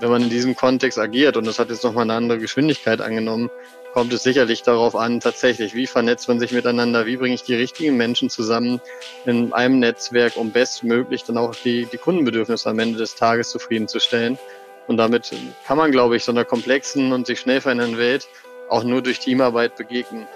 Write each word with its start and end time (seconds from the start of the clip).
wenn 0.00 0.10
man 0.10 0.22
in 0.22 0.30
diesem 0.30 0.54
Kontext 0.54 0.98
agiert, 0.98 1.36
und 1.36 1.46
das 1.46 1.58
hat 1.58 1.70
jetzt 1.70 1.84
nochmal 1.84 2.02
eine 2.02 2.14
andere 2.14 2.38
Geschwindigkeit 2.38 3.00
angenommen, 3.00 3.50
kommt 3.92 4.12
es 4.12 4.22
sicherlich 4.22 4.62
darauf 4.62 4.94
an, 4.94 5.20
tatsächlich, 5.20 5.74
wie 5.74 5.86
vernetzt 5.86 6.28
man 6.28 6.38
sich 6.38 6.52
miteinander, 6.52 7.06
wie 7.06 7.16
bringe 7.16 7.34
ich 7.34 7.44
die 7.44 7.54
richtigen 7.54 7.96
Menschen 7.96 8.28
zusammen 8.28 8.80
in 9.24 9.52
einem 9.54 9.78
Netzwerk, 9.78 10.36
um 10.36 10.50
bestmöglich 10.50 11.24
dann 11.24 11.38
auch 11.38 11.54
die, 11.54 11.86
die 11.90 11.96
Kundenbedürfnisse 11.96 12.68
am 12.68 12.78
Ende 12.78 12.98
des 12.98 13.14
Tages 13.14 13.50
zufriedenzustellen. 13.50 14.38
Und 14.86 14.98
damit 14.98 15.32
kann 15.66 15.78
man, 15.78 15.90
glaube 15.92 16.16
ich, 16.16 16.24
so 16.24 16.32
einer 16.32 16.44
komplexen 16.44 17.12
und 17.12 17.26
sich 17.26 17.40
schnell 17.40 17.60
verändernden 17.60 17.98
Welt 17.98 18.28
auch 18.68 18.84
nur 18.84 19.02
durch 19.02 19.18
Teamarbeit 19.18 19.76
begegnen. 19.76 20.26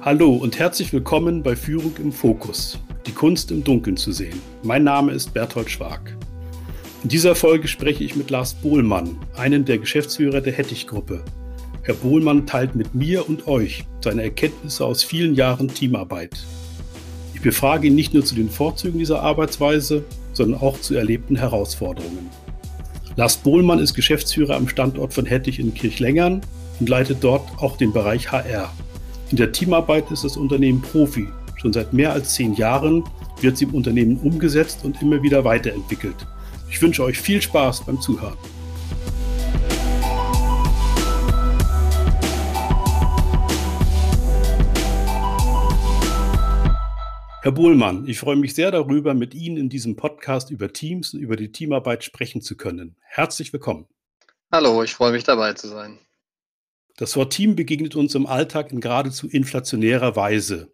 Hallo 0.00 0.32
und 0.32 0.58
herzlich 0.58 0.92
willkommen 0.92 1.42
bei 1.44 1.54
Führung 1.54 1.94
im 1.98 2.12
Fokus, 2.12 2.78
die 3.06 3.12
Kunst 3.12 3.50
im 3.50 3.64
Dunkeln 3.64 3.96
zu 3.96 4.12
sehen. 4.12 4.40
Mein 4.62 4.84
Name 4.84 5.12
ist 5.12 5.34
Berthold 5.34 5.70
Schwag. 5.70 6.16
In 7.02 7.08
dieser 7.08 7.34
Folge 7.34 7.66
spreche 7.66 8.04
ich 8.04 8.14
mit 8.14 8.30
Lars 8.30 8.54
Bohlmann, 8.54 9.16
einen 9.36 9.64
der 9.64 9.78
Geschäftsführer 9.78 10.40
der 10.40 10.52
Hettich-Gruppe. 10.52 11.24
Herr 11.82 11.94
Bohlmann 11.94 12.46
teilt 12.46 12.76
mit 12.76 12.94
mir 12.94 13.28
und 13.28 13.48
euch 13.48 13.84
seine 14.02 14.22
Erkenntnisse 14.22 14.84
aus 14.84 15.02
vielen 15.02 15.34
Jahren 15.34 15.66
Teamarbeit. 15.66 16.44
Ich 17.34 17.40
befrage 17.40 17.88
ihn 17.88 17.96
nicht 17.96 18.14
nur 18.14 18.24
zu 18.24 18.36
den 18.36 18.48
Vorzügen 18.48 19.00
dieser 19.00 19.20
Arbeitsweise, 19.20 20.04
sondern 20.32 20.60
auch 20.60 20.80
zu 20.80 20.94
erlebten 20.94 21.34
Herausforderungen. 21.34 22.30
Lars 23.16 23.36
Bohlmann 23.36 23.80
ist 23.80 23.94
Geschäftsführer 23.94 24.54
am 24.54 24.68
Standort 24.68 25.12
von 25.12 25.26
Hettich 25.26 25.58
in 25.58 25.74
Kirchlengern 25.74 26.40
und 26.78 26.88
leitet 26.88 27.18
dort 27.20 27.48
auch 27.58 27.76
den 27.76 27.92
Bereich 27.92 28.30
HR. 28.30 28.72
In 29.32 29.36
der 29.36 29.50
Teamarbeit 29.50 30.10
ist 30.12 30.24
das 30.24 30.36
Unternehmen 30.36 30.80
Profi. 30.80 31.26
Schon 31.62 31.72
seit 31.72 31.92
mehr 31.92 32.12
als 32.12 32.34
zehn 32.34 32.54
Jahren 32.54 33.04
wird 33.40 33.56
sie 33.56 33.66
im 33.66 33.74
Unternehmen 33.74 34.18
umgesetzt 34.18 34.80
und 34.82 35.00
immer 35.00 35.22
wieder 35.22 35.44
weiterentwickelt. 35.44 36.26
Ich 36.68 36.82
wünsche 36.82 37.04
euch 37.04 37.20
viel 37.20 37.40
Spaß 37.40 37.86
beim 37.86 38.00
Zuhören. 38.00 38.36
Herr 47.42 47.52
Bohlmann, 47.52 48.08
ich 48.08 48.18
freue 48.18 48.34
mich 48.34 48.56
sehr 48.56 48.72
darüber, 48.72 49.14
mit 49.14 49.32
Ihnen 49.32 49.56
in 49.56 49.68
diesem 49.68 49.94
Podcast 49.94 50.50
über 50.50 50.72
Teams 50.72 51.14
und 51.14 51.20
über 51.20 51.36
die 51.36 51.52
Teamarbeit 51.52 52.02
sprechen 52.02 52.42
zu 52.42 52.56
können. 52.56 52.96
Herzlich 53.02 53.52
willkommen. 53.52 53.86
Hallo, 54.50 54.82
ich 54.82 54.94
freue 54.94 55.12
mich 55.12 55.22
dabei 55.22 55.52
zu 55.52 55.68
sein. 55.68 56.00
Das 56.96 57.14
Wort 57.14 57.32
Team 57.32 57.54
begegnet 57.54 57.94
uns 57.94 58.16
im 58.16 58.26
Alltag 58.26 58.72
in 58.72 58.80
geradezu 58.80 59.28
inflationärer 59.28 60.16
Weise. 60.16 60.72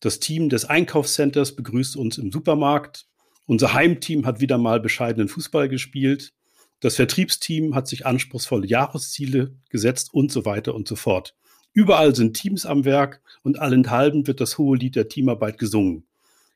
Das 0.00 0.20
Team 0.20 0.48
des 0.48 0.64
Einkaufscenters 0.64 1.56
begrüßt 1.56 1.96
uns 1.96 2.18
im 2.18 2.30
Supermarkt. 2.30 3.06
Unser 3.46 3.72
Heimteam 3.72 4.26
hat 4.26 4.40
wieder 4.40 4.58
mal 4.58 4.80
bescheidenen 4.80 5.28
Fußball 5.28 5.68
gespielt. 5.68 6.32
Das 6.80 6.96
Vertriebsteam 6.96 7.74
hat 7.74 7.88
sich 7.88 8.06
anspruchsvolle 8.06 8.66
Jahresziele 8.66 9.56
gesetzt 9.70 10.14
und 10.14 10.30
so 10.30 10.44
weiter 10.44 10.74
und 10.74 10.86
so 10.86 10.94
fort. 10.94 11.34
Überall 11.72 12.14
sind 12.14 12.34
Teams 12.34 12.66
am 12.66 12.84
Werk 12.84 13.20
und 13.42 13.58
allenthalben 13.58 14.26
wird 14.26 14.40
das 14.40 14.58
hohe 14.58 14.76
Lied 14.76 14.94
der 14.94 15.08
Teamarbeit 15.08 15.58
gesungen. 15.58 16.06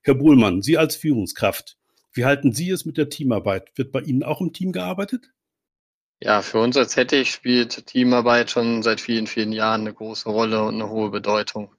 Herr 0.02 0.14
Bohlmann, 0.14 0.62
Sie 0.62 0.78
als 0.78 0.96
Führungskraft, 0.96 1.76
wie 2.12 2.24
halten 2.24 2.52
Sie 2.52 2.70
es 2.70 2.84
mit 2.84 2.98
der 2.98 3.08
Teamarbeit? 3.08 3.70
Wird 3.76 3.90
bei 3.90 4.00
Ihnen 4.00 4.22
auch 4.22 4.40
im 4.40 4.52
Team 4.52 4.72
gearbeitet? 4.72 5.30
Ja, 6.20 6.42
für 6.42 6.60
uns 6.60 6.76
als 6.76 6.96
Hettich 6.96 7.30
spielt 7.32 7.86
Teamarbeit 7.86 8.50
schon 8.50 8.82
seit 8.82 9.00
vielen, 9.00 9.26
vielen 9.26 9.50
Jahren 9.50 9.80
eine 9.80 9.94
große 9.94 10.28
Rolle 10.28 10.62
und 10.62 10.74
eine 10.74 10.88
hohe 10.88 11.10
Bedeutung 11.10 11.74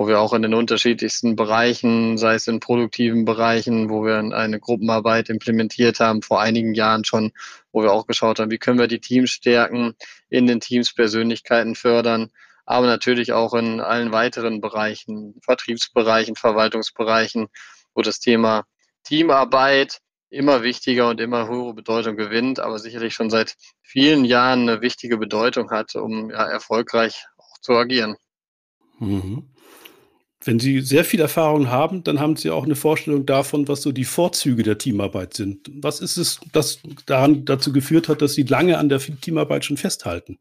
wo 0.00 0.08
wir 0.08 0.18
auch 0.18 0.32
in 0.32 0.40
den 0.40 0.54
unterschiedlichsten 0.54 1.36
Bereichen, 1.36 2.16
sei 2.16 2.32
es 2.32 2.46
in 2.46 2.58
produktiven 2.58 3.26
Bereichen, 3.26 3.90
wo 3.90 4.02
wir 4.02 4.16
eine 4.16 4.58
Gruppenarbeit 4.58 5.28
implementiert 5.28 6.00
haben, 6.00 6.22
vor 6.22 6.40
einigen 6.40 6.72
Jahren 6.72 7.04
schon, 7.04 7.32
wo 7.70 7.82
wir 7.82 7.92
auch 7.92 8.06
geschaut 8.06 8.38
haben, 8.38 8.50
wie 8.50 8.56
können 8.56 8.78
wir 8.78 8.86
die 8.86 9.02
Teams 9.02 9.28
stärken, 9.28 9.94
in 10.30 10.46
den 10.46 10.58
Teams 10.58 10.94
Persönlichkeiten 10.94 11.74
fördern, 11.74 12.30
aber 12.64 12.86
natürlich 12.86 13.34
auch 13.34 13.52
in 13.52 13.82
allen 13.82 14.10
weiteren 14.10 14.62
Bereichen, 14.62 15.38
Vertriebsbereichen, 15.44 16.34
Verwaltungsbereichen, 16.34 17.48
wo 17.94 18.00
das 18.00 18.20
Thema 18.20 18.64
Teamarbeit 19.04 20.00
immer 20.30 20.62
wichtiger 20.62 21.10
und 21.10 21.20
immer 21.20 21.46
höhere 21.46 21.74
Bedeutung 21.74 22.16
gewinnt, 22.16 22.58
aber 22.58 22.78
sicherlich 22.78 23.12
schon 23.12 23.28
seit 23.28 23.54
vielen 23.82 24.24
Jahren 24.24 24.66
eine 24.66 24.80
wichtige 24.80 25.18
Bedeutung 25.18 25.70
hat, 25.70 25.94
um 25.94 26.30
ja, 26.30 26.46
erfolgreich 26.46 27.26
auch 27.36 27.58
zu 27.60 27.74
agieren. 27.74 28.16
Mhm. 28.98 29.50
Wenn 30.42 30.58
Sie 30.58 30.80
sehr 30.80 31.04
viel 31.04 31.20
Erfahrung 31.20 31.68
haben, 31.68 32.02
dann 32.02 32.18
haben 32.18 32.36
Sie 32.36 32.50
auch 32.50 32.64
eine 32.64 32.76
Vorstellung 32.76 33.26
davon, 33.26 33.68
was 33.68 33.82
so 33.82 33.92
die 33.92 34.06
Vorzüge 34.06 34.62
der 34.62 34.78
Teamarbeit 34.78 35.34
sind. 35.34 35.70
Was 35.82 36.00
ist 36.00 36.16
es, 36.16 36.40
das 36.52 36.78
daran 37.04 37.44
dazu 37.44 37.72
geführt 37.72 38.08
hat, 38.08 38.22
dass 38.22 38.34
Sie 38.34 38.44
lange 38.44 38.78
an 38.78 38.88
der 38.88 39.00
Teamarbeit 39.00 39.66
schon 39.66 39.76
festhalten? 39.76 40.38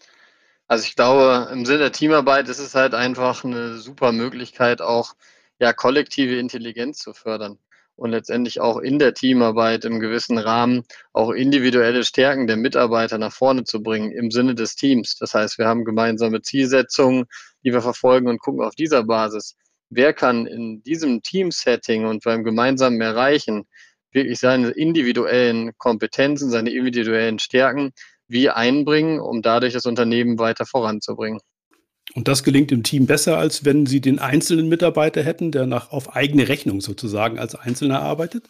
Also 0.68 0.86
ich 0.86 0.96
glaube, 0.96 1.50
im 1.52 1.66
Sinne 1.66 1.80
der 1.80 1.92
Teamarbeit 1.92 2.48
ist 2.48 2.60
es 2.60 2.76
halt 2.76 2.94
einfach 2.94 3.44
eine 3.44 3.78
super 3.78 4.12
Möglichkeit, 4.14 4.82
auch 4.82 5.16
ja 5.60 5.74
kollektive 5.74 6.38
Intelligenz 6.38 7.00
zu 7.00 7.14
fördern 7.14 7.58
und 7.98 8.12
letztendlich 8.12 8.62
auch 8.62 8.78
in 8.78 9.00
der 9.00 9.14
Teamarbeit 9.14 9.84
im 9.84 10.00
gewissen 10.00 10.38
Rahmen 10.38 10.86
auch 11.12 11.32
individuelle 11.32 12.06
Stärken 12.06 12.48
der 12.48 12.56
Mitarbeiter 12.56 13.18
nach 13.18 13.34
vorne 13.34 13.66
zu 13.66 13.84
bringen 13.84 14.12
im 14.12 14.32
Sinne 14.32 14.56
des 14.56 14.76
Teams. 14.76 15.18
Das 15.18 15.34
heißt, 15.34 15.58
wir 15.58 15.68
haben 15.68 15.84
gemeinsame 15.84 16.42
Zielsetzungen, 16.42 17.26
die 17.66 17.74
wir 17.74 17.82
verfolgen 17.82 18.30
und 18.30 18.40
gucken 18.40 18.64
auf 18.64 18.76
dieser 18.76 19.04
Basis 19.04 19.56
wer 19.90 20.14
kann 20.14 20.46
in 20.46 20.82
diesem 20.84 21.22
Team-Setting 21.22 22.06
und 22.06 22.24
beim 22.24 22.44
gemeinsamen 22.44 23.02
Erreichen 23.02 23.66
wirklich 24.12 24.40
seine 24.40 24.70
individuellen 24.70 25.72
Kompetenzen, 25.78 26.50
seine 26.50 26.72
individuellen 26.72 27.40
Stärken 27.40 27.92
wie 28.28 28.50
einbringen, 28.50 29.20
um 29.20 29.42
dadurch 29.42 29.74
das 29.74 29.86
Unternehmen 29.86 30.40
weiter 30.40 30.66
voranzubringen. 30.66 31.40
Und 32.16 32.28
das 32.28 32.44
gelingt 32.44 32.72
im 32.72 32.84
Team 32.84 33.06
besser, 33.06 33.38
als 33.38 33.66
wenn 33.66 33.86
Sie 33.86 34.02
den 34.02 34.20
einzelnen 34.20 34.68
Mitarbeiter 34.68 35.22
hätten, 35.22 35.52
der 35.52 35.68
nach 35.68 35.92
auf 35.92 36.16
eigene 36.16 36.48
Rechnung 36.48 36.82
sozusagen 36.82 37.38
als 37.38 37.56
Einzelner 37.56 38.02
arbeitet? 38.02 38.50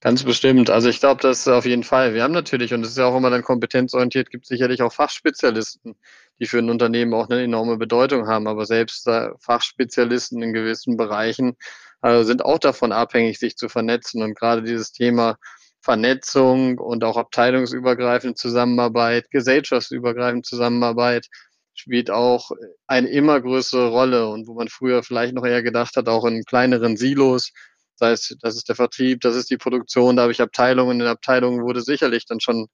Ganz 0.00 0.22
bestimmt. 0.24 0.70
Also 0.70 0.88
ich 0.88 1.00
glaube, 1.00 1.22
das 1.22 1.46
auf 1.48 1.64
jeden 1.64 1.84
Fall. 1.84 2.14
Wir 2.14 2.22
haben 2.22 2.34
natürlich, 2.34 2.74
und 2.74 2.82
das 2.82 2.90
ist 2.90 2.98
ja 2.98 3.06
auch 3.06 3.16
immer 3.16 3.30
dann 3.30 3.42
kompetenzorientiert, 3.42 4.30
gibt 4.30 4.44
es 4.44 4.48
sicherlich 4.48 4.82
auch 4.82 4.92
Fachspezialisten, 4.92 5.94
die 6.40 6.46
für 6.46 6.58
ein 6.58 6.70
Unternehmen 6.70 7.14
auch 7.14 7.28
eine 7.28 7.42
enorme 7.42 7.76
Bedeutung 7.76 8.26
haben. 8.26 8.46
Aber 8.46 8.66
selbst 8.66 9.06
äh, 9.06 9.30
Fachspezialisten 9.40 10.42
in 10.42 10.52
gewissen 10.52 10.96
Bereichen 10.96 11.56
äh, 12.02 12.24
sind 12.24 12.44
auch 12.44 12.58
davon 12.58 12.92
abhängig, 12.92 13.38
sich 13.38 13.56
zu 13.56 13.68
vernetzen. 13.68 14.22
Und 14.22 14.36
gerade 14.36 14.62
dieses 14.62 14.92
Thema 14.92 15.36
Vernetzung 15.80 16.78
und 16.78 17.04
auch 17.04 17.16
abteilungsübergreifende 17.16 18.34
Zusammenarbeit, 18.34 19.30
gesellschaftsübergreifende 19.30 20.42
Zusammenarbeit 20.42 21.26
spielt 21.74 22.10
auch 22.10 22.50
eine 22.86 23.08
immer 23.08 23.40
größere 23.40 23.88
Rolle. 23.88 24.28
Und 24.28 24.48
wo 24.48 24.54
man 24.54 24.68
früher 24.68 25.02
vielleicht 25.02 25.34
noch 25.34 25.44
eher 25.44 25.62
gedacht 25.62 25.96
hat, 25.96 26.08
auch 26.08 26.24
in 26.24 26.44
kleineren 26.44 26.96
Silos, 26.96 27.52
Sei 27.96 28.10
es, 28.10 28.36
das 28.40 28.56
ist 28.56 28.68
der 28.68 28.76
Vertrieb, 28.76 29.20
das 29.20 29.36
ist 29.36 29.50
die 29.50 29.56
Produktion, 29.56 30.16
da 30.16 30.22
habe 30.22 30.32
ich 30.32 30.40
Abteilungen. 30.40 31.00
In 31.00 31.06
Abteilungen 31.06 31.62
wurde 31.62 31.80
sicherlich 31.80 32.26
dann 32.26 32.40
schon 32.40 32.66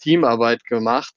Teamarbeit 0.00 0.64
gemacht. 0.64 1.14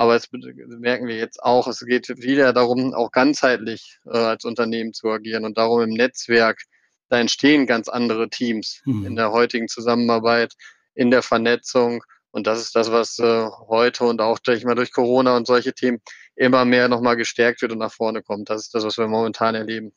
Aber 0.00 0.16
es 0.16 0.30
merken 0.32 1.08
wir 1.08 1.16
jetzt 1.16 1.42
auch, 1.42 1.66
es 1.66 1.84
geht 1.84 2.08
wieder 2.08 2.54
darum, 2.54 2.94
auch 2.94 3.12
ganzheitlich 3.12 3.98
äh, 4.06 4.16
als 4.16 4.46
Unternehmen 4.46 4.94
zu 4.94 5.10
agieren 5.10 5.44
und 5.44 5.58
darum 5.58 5.82
im 5.82 5.90
Netzwerk. 5.90 6.62
Da 7.10 7.20
entstehen 7.20 7.66
ganz 7.66 7.90
andere 7.90 8.30
Teams 8.30 8.80
mhm. 8.86 9.04
in 9.04 9.16
der 9.16 9.30
heutigen 9.30 9.68
Zusammenarbeit, 9.68 10.54
in 10.94 11.10
der 11.10 11.20
Vernetzung. 11.20 12.02
Und 12.30 12.46
das 12.46 12.62
ist 12.62 12.74
das, 12.74 12.90
was 12.90 13.18
äh, 13.18 13.44
heute 13.68 14.04
und 14.04 14.22
auch 14.22 14.38
durch, 14.38 14.64
mal 14.64 14.74
durch 14.74 14.90
Corona 14.90 15.36
und 15.36 15.46
solche 15.46 15.74
Themen 15.74 15.98
immer 16.34 16.64
mehr 16.64 16.88
nochmal 16.88 17.16
gestärkt 17.16 17.60
wird 17.60 17.72
und 17.72 17.78
nach 17.78 17.92
vorne 17.92 18.22
kommt. 18.22 18.48
Das 18.48 18.62
ist 18.62 18.74
das, 18.74 18.84
was 18.84 18.96
wir 18.96 19.06
momentan 19.06 19.54
erleben. 19.54 19.92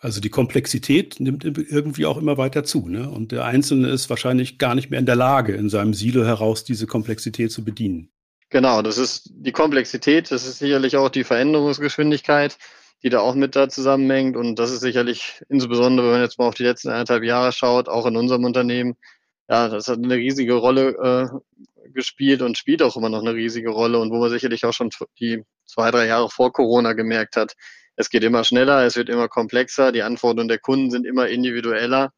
Also 0.00 0.20
die 0.20 0.30
Komplexität 0.30 1.18
nimmt 1.18 1.42
irgendwie 1.42 2.06
auch 2.06 2.16
immer 2.16 2.38
weiter 2.38 2.62
zu. 2.62 2.88
Ne? 2.88 3.10
Und 3.10 3.32
der 3.32 3.44
Einzelne 3.44 3.88
ist 3.88 4.08
wahrscheinlich 4.08 4.58
gar 4.58 4.76
nicht 4.76 4.90
mehr 4.90 5.00
in 5.00 5.06
der 5.06 5.16
Lage, 5.16 5.54
in 5.54 5.68
seinem 5.68 5.94
Silo 5.94 6.24
heraus 6.24 6.62
diese 6.62 6.86
Komplexität 6.86 7.50
zu 7.50 7.64
bedienen. 7.64 8.12
Genau, 8.52 8.82
das 8.82 8.98
ist 8.98 9.30
die 9.32 9.50
Komplexität, 9.50 10.30
das 10.30 10.46
ist 10.46 10.58
sicherlich 10.58 10.98
auch 10.98 11.08
die 11.08 11.24
Veränderungsgeschwindigkeit, 11.24 12.58
die 13.02 13.08
da 13.08 13.20
auch 13.20 13.34
mit 13.34 13.56
da 13.56 13.70
zusammenhängt. 13.70 14.36
Und 14.36 14.58
das 14.58 14.70
ist 14.70 14.80
sicherlich, 14.80 15.42
insbesondere 15.48 16.08
wenn 16.08 16.12
man 16.16 16.22
jetzt 16.22 16.38
mal 16.38 16.48
auf 16.48 16.54
die 16.54 16.64
letzten 16.64 16.90
eineinhalb 16.90 17.24
Jahre 17.24 17.52
schaut, 17.52 17.88
auch 17.88 18.04
in 18.04 18.14
unserem 18.14 18.44
Unternehmen, 18.44 18.96
ja, 19.48 19.68
das 19.70 19.88
hat 19.88 20.00
eine 20.04 20.16
riesige 20.16 20.52
Rolle 20.52 20.90
äh, 21.82 21.88
gespielt 21.94 22.42
und 22.42 22.58
spielt 22.58 22.82
auch 22.82 22.94
immer 22.94 23.08
noch 23.08 23.22
eine 23.22 23.32
riesige 23.32 23.70
Rolle 23.70 23.98
und 23.98 24.10
wo 24.12 24.18
man 24.18 24.28
sicherlich 24.28 24.66
auch 24.66 24.74
schon 24.74 24.90
die 25.18 25.42
zwei, 25.64 25.90
drei 25.90 26.06
Jahre 26.06 26.28
vor 26.28 26.52
Corona 26.52 26.92
gemerkt 26.92 27.36
hat, 27.36 27.54
es 27.96 28.10
geht 28.10 28.22
immer 28.22 28.44
schneller, 28.44 28.84
es 28.84 28.96
wird 28.96 29.08
immer 29.08 29.28
komplexer, 29.28 29.92
die 29.92 30.02
Anforderungen 30.02 30.48
der 30.48 30.58
Kunden 30.58 30.90
sind 30.90 31.06
immer 31.06 31.26
individueller. 31.26 32.12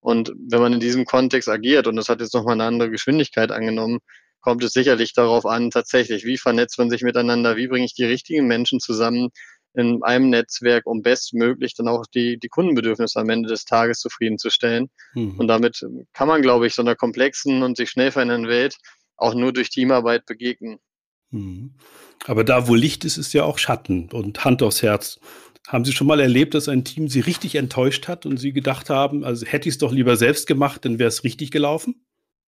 Und 0.00 0.32
wenn 0.48 0.60
man 0.60 0.72
in 0.72 0.80
diesem 0.80 1.04
Kontext 1.04 1.48
agiert, 1.48 1.86
und 1.86 1.96
das 1.96 2.08
hat 2.08 2.20
jetzt 2.22 2.32
nochmal 2.34 2.54
eine 2.54 2.64
andere 2.64 2.90
Geschwindigkeit 2.90 3.52
angenommen, 3.52 4.00
kommt 4.44 4.62
es 4.62 4.72
sicherlich 4.72 5.14
darauf 5.14 5.46
an, 5.46 5.70
tatsächlich, 5.70 6.26
wie 6.26 6.36
vernetzt 6.36 6.78
man 6.78 6.90
sich 6.90 7.00
miteinander, 7.00 7.56
wie 7.56 7.66
bringe 7.66 7.86
ich 7.86 7.94
die 7.94 8.04
richtigen 8.04 8.46
Menschen 8.46 8.78
zusammen 8.78 9.30
in 9.72 10.02
einem 10.02 10.28
Netzwerk, 10.28 10.86
um 10.86 11.00
bestmöglich 11.00 11.74
dann 11.74 11.88
auch 11.88 12.04
die, 12.14 12.38
die 12.38 12.48
Kundenbedürfnisse 12.48 13.18
am 13.18 13.30
Ende 13.30 13.48
des 13.48 13.64
Tages 13.64 14.00
zufriedenzustellen. 14.00 14.90
Mhm. 15.14 15.40
Und 15.40 15.48
damit 15.48 15.80
kann 16.12 16.28
man, 16.28 16.42
glaube 16.42 16.66
ich, 16.66 16.74
so 16.74 16.82
einer 16.82 16.94
komplexen 16.94 17.62
und 17.62 17.78
sich 17.78 17.88
schnell 17.88 18.12
verändernden 18.12 18.50
Welt 18.50 18.76
auch 19.16 19.34
nur 19.34 19.52
durch 19.54 19.70
Teamarbeit 19.70 20.26
begegnen. 20.26 20.78
Mhm. 21.30 21.72
Aber 22.26 22.44
da, 22.44 22.68
wo 22.68 22.74
Licht 22.74 23.06
ist, 23.06 23.16
ist 23.16 23.32
ja 23.32 23.44
auch 23.44 23.56
Schatten 23.56 24.10
und 24.12 24.44
Hand 24.44 24.62
aufs 24.62 24.82
Herz. 24.82 25.18
Haben 25.68 25.86
Sie 25.86 25.92
schon 25.92 26.06
mal 26.06 26.20
erlebt, 26.20 26.52
dass 26.52 26.68
ein 26.68 26.84
Team 26.84 27.08
Sie 27.08 27.20
richtig 27.20 27.54
enttäuscht 27.54 28.08
hat 28.08 28.26
und 28.26 28.36
Sie 28.36 28.52
gedacht 28.52 28.90
haben, 28.90 29.24
also 29.24 29.46
hätte 29.46 29.70
ich 29.70 29.76
es 29.76 29.78
doch 29.78 29.92
lieber 29.92 30.16
selbst 30.16 30.46
gemacht, 30.46 30.84
dann 30.84 30.98
wäre 30.98 31.08
es 31.08 31.24
richtig 31.24 31.50
gelaufen? 31.50 32.04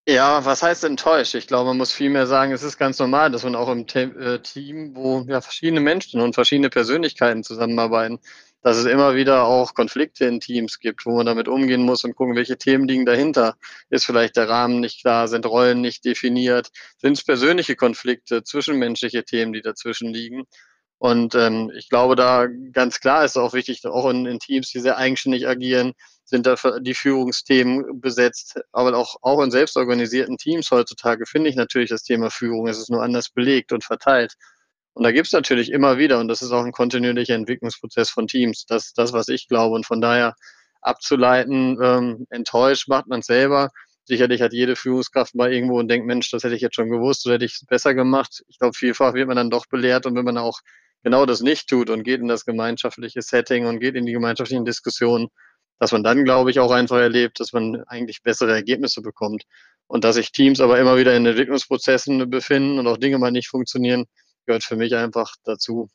Ja, 0.09 0.45
was 0.45 0.63
heißt 0.63 0.85
enttäuscht? 0.85 1.35
Ich 1.35 1.49
glaube, 1.49 1.67
man 1.71 1.79
muss 1.79 1.93
vielmehr 1.93 2.29
sagen, 2.29 2.53
es 2.53 2.63
ist 2.63 2.79
ganz 2.79 3.01
normal, 3.01 3.33
dass 3.33 3.43
man 3.43 3.57
auch 3.57 3.69
im 3.69 3.89
Te 3.89 4.03
äh, 4.03 4.39
Team, 4.41 4.95
wo 4.95 5.25
ja 5.27 5.41
verschiedene 5.41 5.81
Menschen 5.81 6.21
und 6.21 6.35
verschiedene 6.35 6.71
Persönlichkeiten 6.71 7.43
zusammenarbeiten, 7.43 8.21
dass 8.63 8.77
es 8.77 8.85
immer 8.85 9.17
wieder 9.17 9.45
auch 9.47 9.75
Konflikte 9.75 10.27
in 10.27 10.39
Teams 10.39 10.79
gibt, 10.79 11.07
wo 11.07 11.17
man 11.17 11.27
damit 11.27 11.49
umgehen 11.49 11.83
muss 11.83 12.05
und 12.05 12.15
gucken, 12.15 12.37
welche 12.37 12.57
Themen 12.57 12.87
liegen 12.87 13.05
dahinter. 13.05 13.57
Ist 13.91 14.07
vielleicht 14.07 14.37
der 14.37 14.49
Rahmen 14.49 14.79
nicht 14.79 15.01
klar, 15.01 15.27
sind 15.27 15.45
Rollen 15.45 15.81
nicht 15.81 16.05
definiert, 16.05 16.71
sind 16.99 17.15
es 17.19 17.25
persönliche 17.25 17.75
Konflikte, 17.75 18.45
zwischenmenschliche 18.45 19.25
Themen, 19.25 19.53
die 19.53 19.63
dazwischen 19.63 20.13
liegen. 20.13 20.45
Und 20.99 21.35
ähm, 21.35 21.73
ich 21.77 21.89
glaube, 21.89 22.15
da 22.15 22.47
ganz 22.73 23.01
klar 23.01 23.25
ist 23.25 23.37
auch 23.37 23.55
wichtig, 23.55 23.85
auch 23.85 24.09
in, 24.09 24.25
in 24.27 24.39
Teams, 24.39 24.71
die 24.71 24.79
sehr 24.79 24.99
eigenständig 24.99 25.49
agieren, 25.49 25.95
sind 26.27 26.47
da 26.47 26.57
die 26.81 26.95
Führungsthemen 26.95 28.01
besetzt. 28.01 28.61
Aber 28.73 28.97
auch, 28.97 29.17
auch 29.23 29.43
in 29.43 29.51
selbstorganisierten 29.51 30.37
Teams 30.37 30.71
heutzutage 30.71 31.25
finde 31.25 31.49
ich 31.49 31.57
natürlich 31.57 31.89
das 31.91 32.03
Thema 32.03 32.31
Führung. 32.31 32.67
Es 32.67 32.79
ist 32.79 32.91
nur 32.91 33.03
anders 33.03 33.31
belegt 33.31 33.73
und 33.73 33.85
verteilt. 33.85 34.35
Und 34.93 35.05
da 35.05 35.13
gibt 35.13 35.27
es 35.27 35.33
natürlich 35.33 35.71
immer 35.71 35.99
wieder, 35.99 36.19
und 36.19 36.29
das 36.29 36.43
ist 36.43 36.53
auch 36.53 36.65
ein 36.65 36.73
kontinuierlicher 36.73 37.35
Entwicklungsprozess 37.35 38.11
von 38.11 38.27
Teams. 38.27 38.67
Das 38.67 38.87
ist 38.87 38.99
das, 38.99 39.13
was 39.13 39.29
ich 39.29 39.47
glaube. 39.47 39.77
Und 39.77 39.87
von 39.87 40.01
daher 40.01 40.35
abzuleiten, 40.81 41.79
ähm, 41.83 42.27
enttäuscht 42.31 42.89
macht 42.89 43.07
man 43.07 43.23
selber. 43.23 43.71
Sicherlich 44.05 44.41
hat 44.43 44.53
jede 44.53 44.77
Führungskraft 44.77 45.35
mal 45.35 45.53
irgendwo 45.53 45.79
und 45.79 45.89
denkt, 45.89 46.07
Mensch, 46.07 46.31
das 46.31 46.45
hätte 46.45 46.55
ich 46.55 46.63
jetzt 46.63 46.77
schon 46.77 46.91
gewusst, 46.91 47.23
so 47.23 47.33
hätte 47.33 47.45
ich 47.45 47.55
es 47.55 47.67
besser 47.67 47.95
gemacht. 47.95 48.43
Ich 48.49 48.59
glaube, 48.59 48.75
vielfach 48.77 49.15
wird 49.15 49.29
man 49.29 49.37
dann 49.37 49.51
doch 49.51 49.67
belehrt 49.67 50.07
und 50.07 50.15
wenn 50.17 50.25
man 50.25 50.39
auch 50.39 50.61
genau 51.03 51.27
das 51.27 51.41
nicht 51.41 51.69
tut 51.69 51.91
und 51.91 52.03
geht 52.03 52.21
in 52.21 52.29
das 52.29 52.45
gemeinschaftliche 52.45 53.23
Setting 53.23 53.67
und 53.67 53.81
geht 53.81 53.97
in 53.97 54.07
die 54.07 54.13
gemeinschaftlichen 54.13 54.65
Diskussionen, 54.65 55.29
dass 55.79 55.93
man 55.93 56.03
dann, 56.03 56.25
glaube 56.25 56.51
ich, 56.51 56.59
auch 56.59 56.71
einfach 56.71 56.99
erlebt, 56.99 57.41
dass 57.41 57.53
man 57.53 57.83
eigentlich 57.87 58.23
bessere 58.23 58.53
Ergebnisse 58.53 59.03
bekommt. 59.03 59.45
Und 59.89 60.05
dass 60.05 60.17
sich 60.17 60.33
Teams 60.33 60.61
aber 60.61 60.81
immer 60.81 60.97
wieder 60.97 61.17
in 61.17 61.27
Entwicklungsprozessen 61.27 62.29
befinden 62.29 62.79
und 62.79 62.87
auch 62.87 62.97
Dinge 62.97 63.19
mal 63.19 63.31
nicht 63.31 63.49
funktionieren, 63.49 64.07
gehört 64.47 64.65
für 64.65 64.77
mich 64.77 64.95
einfach 64.97 65.35
dazu. 65.45 65.89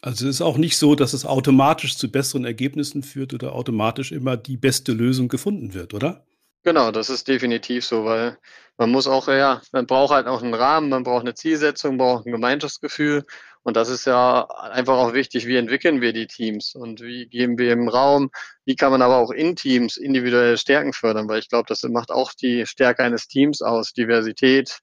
Also 0.00 0.28
es 0.28 0.36
ist 0.36 0.42
auch 0.42 0.56
nicht 0.56 0.78
so, 0.78 0.94
dass 0.94 1.12
es 1.12 1.26
automatisch 1.26 1.96
zu 1.96 2.10
besseren 2.10 2.44
Ergebnissen 2.44 3.02
führt 3.02 3.34
oder 3.34 3.54
automatisch 3.54 4.12
immer 4.12 4.36
die 4.36 4.56
beste 4.56 4.92
Lösung 4.92 5.28
gefunden 5.28 5.74
wird, 5.74 5.92
oder? 5.92 6.24
Genau, 6.62 6.90
das 6.90 7.10
ist 7.10 7.28
definitiv 7.28 7.84
so, 7.84 8.04
weil 8.04 8.38
man 8.76 8.90
muss 8.90 9.06
auch, 9.06 9.28
ja, 9.28 9.62
man 9.72 9.86
braucht 9.86 10.12
halt 10.12 10.26
auch 10.26 10.42
einen 10.42 10.54
Rahmen, 10.54 10.88
man 10.88 11.02
braucht 11.02 11.22
eine 11.22 11.34
Zielsetzung, 11.34 11.98
braucht 11.98 12.26
ein 12.26 12.32
Gemeinschaftsgefühl 12.32 13.24
und 13.62 13.76
das 13.76 13.88
ist 13.88 14.06
ja 14.06 14.44
einfach 14.44 14.96
auch 14.96 15.12
wichtig, 15.12 15.46
wie 15.46 15.56
entwickeln 15.56 16.00
wir 16.00 16.12
die 16.12 16.26
Teams 16.26 16.74
und 16.74 17.00
wie 17.00 17.26
geben 17.26 17.58
wir 17.58 17.72
im 17.72 17.88
Raum, 17.88 18.30
wie 18.64 18.76
kann 18.76 18.90
man 18.90 19.02
aber 19.02 19.16
auch 19.16 19.30
in 19.30 19.56
Teams 19.56 19.96
individuelle 19.96 20.56
Stärken 20.56 20.92
fördern, 20.92 21.28
weil 21.28 21.40
ich 21.40 21.48
glaube, 21.48 21.66
das 21.68 21.82
macht 21.84 22.10
auch 22.10 22.32
die 22.32 22.66
Stärke 22.66 23.02
eines 23.04 23.28
Teams 23.28 23.62
aus, 23.62 23.92
Diversität, 23.92 24.78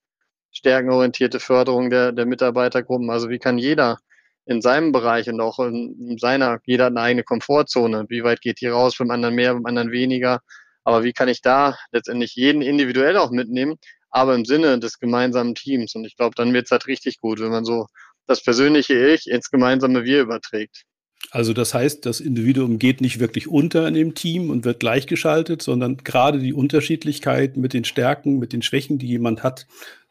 stärkenorientierte 0.52 1.40
Förderung 1.40 1.90
der, 1.90 2.12
der 2.12 2.26
Mitarbeitergruppen, 2.26 3.10
also 3.10 3.30
wie 3.30 3.40
kann 3.40 3.58
jeder 3.58 3.98
in 4.46 4.62
seinem 4.62 4.92
Bereich 4.92 5.28
und 5.28 5.42
auch 5.42 5.60
in 5.60 6.18
seiner, 6.20 6.60
jeder 6.66 6.86
hat 6.86 6.92
eine 6.92 7.02
eigene 7.02 7.24
Komfortzone, 7.24 8.06
wie 8.10 8.24
weit 8.24 8.42
geht 8.42 8.62
die 8.62 8.68
raus, 8.68 8.96
beim 8.98 9.10
anderen 9.12 9.36
mehr, 9.36 9.54
beim 9.54 9.66
anderen 9.66 9.92
weniger, 9.92 10.42
aber 10.84 11.04
wie 11.04 11.14
kann 11.14 11.28
ich 11.28 11.42
da 11.42 11.76
letztendlich 11.92 12.36
jeden 12.36 12.62
individuell 12.62 13.18
auch 13.18 13.32
mitnehmen, 13.32 13.78
aber 14.12 14.36
im 14.36 14.46
Sinne 14.46 14.80
des 14.80 15.00
gemeinsamen 15.00 15.56
Teams? 15.56 15.96
Und 15.96 16.06
ich 16.06 16.16
glaube, 16.16 16.36
dann 16.36 16.54
wird 16.54 16.66
es 16.66 16.72
halt 16.72 16.86
richtig 16.88 17.20
gut, 17.20 17.40
wenn 17.40 17.50
man 17.50 17.66
so 17.66 17.88
das 18.28 18.44
persönliche 18.44 18.94
Ich 19.10 19.28
ins 19.28 19.50
gemeinsame 19.50 20.04
Wir 20.04 20.22
überträgt. 20.22 20.84
Also 21.32 21.54
das 21.54 21.74
heißt, 21.74 22.06
das 22.06 22.20
Individuum 22.20 22.78
geht 22.78 23.02
nicht 23.02 23.20
wirklich 23.20 23.48
unter 23.48 23.88
in 23.88 23.94
dem 23.94 24.16
Team 24.16 24.50
und 24.50 24.64
wird 24.64 24.80
gleichgeschaltet, 24.80 25.62
sondern 25.62 25.98
gerade 25.98 26.40
die 26.40 26.54
Unterschiedlichkeit 26.54 27.58
mit 27.58 27.74
den 27.74 27.84
Stärken, 27.84 28.38
mit 28.38 28.54
den 28.54 28.62
Schwächen, 28.62 29.00
die 29.00 29.08
jemand 29.08 29.44
hat, 29.44 29.66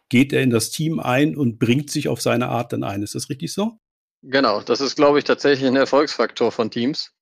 geht 0.08 0.32
er 0.32 0.42
in 0.42 0.50
das 0.50 0.70
Team 0.70 1.00
ein 1.00 1.36
und 1.36 1.58
bringt 1.58 1.90
sich 1.90 2.08
auf 2.08 2.20
seine 2.20 2.48
Art 2.48 2.72
dann 2.72 2.84
ein. 2.84 3.02
Ist 3.02 3.14
das 3.14 3.30
richtig 3.30 3.52
so? 3.52 3.78
Genau, 4.22 4.60
das 4.60 4.80
ist, 4.80 4.96
glaube 4.96 5.18
ich, 5.18 5.24
tatsächlich 5.24 5.68
ein 5.68 5.76
Erfolgsfaktor 5.76 6.50
von 6.50 6.70
Teams 6.70 7.14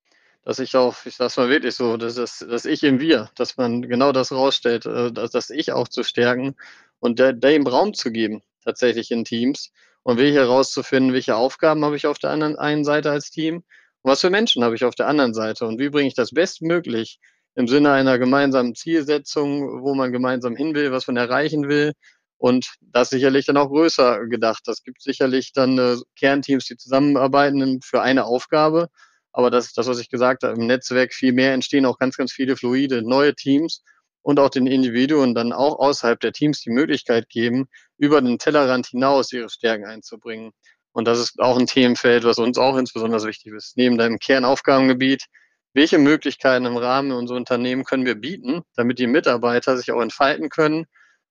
dass 0.45 0.59
ich 0.59 0.77
auch, 0.77 0.97
ich 1.07 1.17
sag's 1.17 1.37
mal 1.37 1.49
wirklich 1.49 1.75
so, 1.75 1.97
dass 1.97 2.17
das, 2.17 2.45
das 2.49 2.65
Ich 2.65 2.83
im 2.83 3.01
Wir, 3.01 3.31
dass 3.37 3.57
man 3.57 3.83
genau 3.83 4.13
das 4.13 4.33
rausstellt, 4.33 4.87
äh, 4.87 5.13
dass 5.13 5.31
das 5.31 5.51
Ich 5.51 5.73
auch 5.73 5.89
zu 5.89 6.03
stärken 6.03 6.57
und 6.99 7.19
der, 7.19 7.33
dem 7.33 7.67
Raum 7.67 7.95
zu 7.95 8.11
geben, 8.11 8.43
tatsächlich 8.65 9.11
in 9.11 9.25
Teams 9.25 9.73
und 10.03 10.19
wirklich 10.19 10.37
herauszufinden, 10.37 11.13
welche 11.13 11.37
Aufgaben 11.37 11.85
habe 11.85 11.97
ich 11.97 12.07
auf 12.07 12.19
der 12.19 12.31
anderen 12.31 12.57
einen 12.57 12.85
Seite 12.85 13.11
als 13.11 13.31
Team 13.31 13.65
und 14.03 14.11
was 14.11 14.21
für 14.21 14.31
Menschen 14.31 14.65
habe 14.65 14.75
ich 14.75 14.85
auf 14.85 14.95
der 14.95 15.07
anderen 15.07 15.35
Seite 15.35 15.67
und 15.67 15.79
wie 15.79 15.89
bringe 15.89 16.09
ich 16.09 16.15
das 16.15 16.33
bestmöglich 16.33 17.21
im 17.55 17.69
Sinne 17.69 17.93
einer 17.93 18.19
gemeinsamen 18.19 18.75
Zielsetzung, 18.75 19.83
wo 19.83 19.95
man 19.95 20.13
gemeinsam 20.13 20.57
hin 20.57 20.75
will, 20.75 20.91
was 20.91 21.07
man 21.07 21.17
erreichen 21.17 21.69
will. 21.69 21.93
Und 22.39 22.75
das 22.81 23.11
sicherlich 23.11 23.47
dann 23.47 23.57
auch 23.57 23.69
größer 23.69 24.27
gedacht. 24.27 24.63
Das 24.67 24.83
gibt 24.83 25.01
sicherlich 25.01 25.53
dann 25.53 25.79
äh, 25.79 25.97
Kernteams, 26.19 26.65
die 26.65 26.77
zusammenarbeiten 26.77 27.81
für 27.83 28.03
eine 28.03 28.25
Aufgabe. 28.25 28.89
Aber 29.33 29.51
das 29.51 29.67
ist 29.67 29.79
das, 29.79 29.87
was 29.87 30.01
ich 30.01 30.11
gesagt 30.11 30.43
habe, 30.43 30.61
im 30.61 30.67
Netzwerk 30.67 31.15
viel 31.15 31.33
mehr 31.33 31.53
entstehen 31.55 31.87
auch 31.87 31.99
ganz, 31.99 32.17
ganz 32.17 32.33
viele 32.33 32.57
fluide 32.57 33.03
neue 33.03 33.35
Teams 33.35 33.83
und 34.23 34.41
auch 34.41 34.51
den 34.51 34.67
Individuen 34.67 35.35
dann 35.35 35.53
auch 35.53 35.79
außerhalb 35.79 36.19
der 36.21 36.33
Teams 36.33 36.61
die 36.61 36.71
Möglichkeit 36.71 37.29
geben, 37.29 37.69
über 38.03 38.21
den 38.21 38.39
Tellerrand 38.39 38.87
hinaus 38.87 39.33
ihre 39.33 39.49
Stärken 39.49 39.85
einzubringen. 39.85 40.53
Und 40.93 41.07
das 41.07 41.19
ist 41.19 41.39
auch 41.39 41.59
ein 41.59 41.67
Themenfeld, 41.67 42.25
was 42.25 42.39
uns 42.39 42.59
auch 42.59 42.77
insbesondere 42.77 43.27
wichtig 43.27 43.53
ist. 43.53 43.77
Neben 43.77 43.97
deinem 43.97 44.19
Kernaufgabengebiet, 44.19 45.27
welche 45.73 45.99
Möglichkeiten 45.99 46.67
im 46.67 46.77
Rahmen 46.77 47.13
unserer 47.13 47.39
Unternehmen 47.39 47.85
können 47.85 48.05
wir 48.05 48.17
bieten, 48.17 48.63
damit 48.77 48.99
die 48.99 49.07
Mitarbeiter 49.07 49.77
sich 49.77 49.91
auch 49.93 50.03
entfalten 50.03 50.51
können 50.51 50.85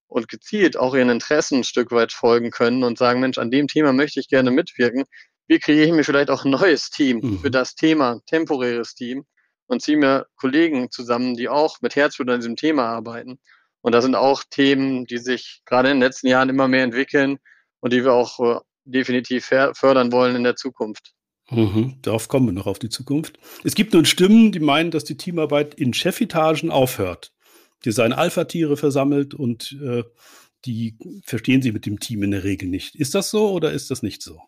und 0.08 0.28
gezielt 0.28 0.78
auch 0.78 0.96
ihren 0.96 1.10
Interessen 1.10 1.60
ein 1.60 1.64
Stück 1.64 1.92
weit 1.92 2.12
folgen 2.12 2.50
können 2.50 2.84
und 2.84 2.98
sagen, 2.98 3.20
Mensch, 3.20 3.38
an 3.38 3.52
dem 3.52 3.68
Thema 3.68 3.94
möchte 3.94 4.20
ich 4.20 4.30
gerne 4.30 4.50
mitwirken 4.50 5.06
wie 5.52 5.60
kreiere 5.60 5.88
ich 5.88 5.92
mir 5.92 6.06
vielleicht 6.06 6.30
auch 6.30 6.46
ein 6.46 6.52
neues 6.52 6.90
Team 6.92 7.20
mhm. 7.22 7.40
für 7.40 7.52
das 7.52 7.76
Thema, 7.76 8.22
temporäres 8.26 8.96
Team 8.96 9.26
und 9.68 9.82
ziehe 9.82 9.98
mir 9.98 10.26
Kollegen 10.38 10.90
zusammen, 10.92 11.36
die 11.36 11.50
auch 11.50 11.82
mit 11.82 11.98
Herzblut 11.98 12.30
an 12.30 12.40
diesem 12.40 12.56
Thema 12.56 12.86
arbeiten. 12.86 13.38
Und 13.82 13.94
das 13.94 14.04
sind 14.04 14.16
auch 14.16 14.44
Themen, 14.50 15.06
die 15.06 15.18
sich 15.18 15.62
gerade 15.66 15.90
in 15.90 15.98
den 15.98 16.04
letzten 16.04 16.28
Jahren 16.28 16.50
immer 16.50 16.68
mehr 16.68 16.84
entwickeln 16.84 17.40
und 17.80 17.94
die 17.94 18.04
wir 18.04 18.14
auch 18.14 18.40
äh, 18.40 18.60
definitiv 18.86 19.46
fördern 19.74 20.12
wollen 20.12 20.36
in 20.36 20.44
der 20.44 20.56
Zukunft. 20.56 21.14
Mhm, 21.50 21.98
darauf 22.02 22.28
kommen 22.28 22.48
wir 22.48 22.54
noch 22.54 22.68
auf 22.68 22.80
die 22.80 22.90
Zukunft. 22.90 23.38
Es 23.64 23.76
gibt 23.76 23.94
nun 23.94 24.06
Stimmen, 24.06 24.52
die 24.52 24.60
meinen, 24.60 24.92
dass 24.92 25.04
die 25.04 25.18
Teamarbeit 25.18 25.74
in 25.74 25.94
Chefetagen 25.94 26.72
aufhört. 26.72 27.34
Die 27.84 27.92
seien 27.92 28.14
Alpha-Tiere 28.14 28.78
versammelt 28.78 29.34
und 29.34 29.78
äh, 29.84 30.04
die 30.66 30.98
verstehen 31.26 31.62
sie 31.62 31.72
mit 31.72 31.86
dem 31.86 32.00
Team 32.00 32.24
in 32.24 32.32
der 32.32 32.44
Regel 32.44 32.70
nicht. 32.70 32.96
Ist 32.96 33.16
das 33.16 33.32
so 33.32 33.52
oder 33.52 33.72
ist 33.72 33.92
das 33.92 34.04
nicht 34.04 34.22
so? 34.22 34.42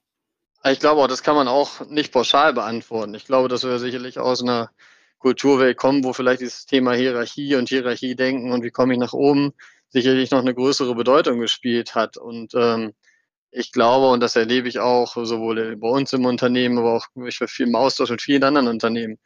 Ich 0.66 0.80
glaube 0.80 1.02
auch, 1.02 1.08
das 1.08 1.24
kann 1.24 1.36
man 1.36 1.50
auch 1.50 1.86
nicht 1.88 2.14
pauschal 2.14 2.54
beantworten. 2.54 3.16
Ich 3.16 3.26
glaube, 3.26 3.50
dass 3.50 3.64
wir 3.64 3.80
sicherlich 3.80 4.20
aus 4.20 4.42
einer 4.42 4.70
Kulturwelt 5.24 5.78
kommen, 5.78 6.04
wo 6.04 6.12
vielleicht 6.12 6.42
dieses 6.42 6.66
Thema 6.66 6.94
Hierarchie 6.94 7.56
und 7.56 7.70
Hierarchie 7.70 8.16
denken 8.16 8.52
und 8.52 8.64
wie 8.64 8.72
komme 8.72 8.94
ich 8.94 9.00
nach 9.00 9.14
oben 9.14 9.54
sicherlich 9.90 10.32
noch 10.32 10.40
eine 10.40 10.54
größere 10.54 10.96
Bedeutung 10.96 11.40
gespielt 11.40 11.96
hat. 11.96 12.18
Und 12.18 12.54
ähm, 12.56 12.94
ich 13.52 13.72
glaube, 13.72 14.10
und 14.10 14.20
das 14.20 14.36
erlebe 14.36 14.68
ich 14.68 14.80
auch 14.80 15.16
sowohl 15.16 15.78
bei 15.78 15.88
uns 15.88 16.12
im 16.12 16.26
Unternehmen, 16.26 16.78
aber 16.78 16.94
auch 16.96 17.08
ich 17.26 17.38
viel 17.38 17.68
im 17.68 17.76
Austausch 17.76 18.10
mit 18.10 18.22
vielen 18.22 18.44
anderen 18.44 18.68
Unternehmen, 18.68 19.18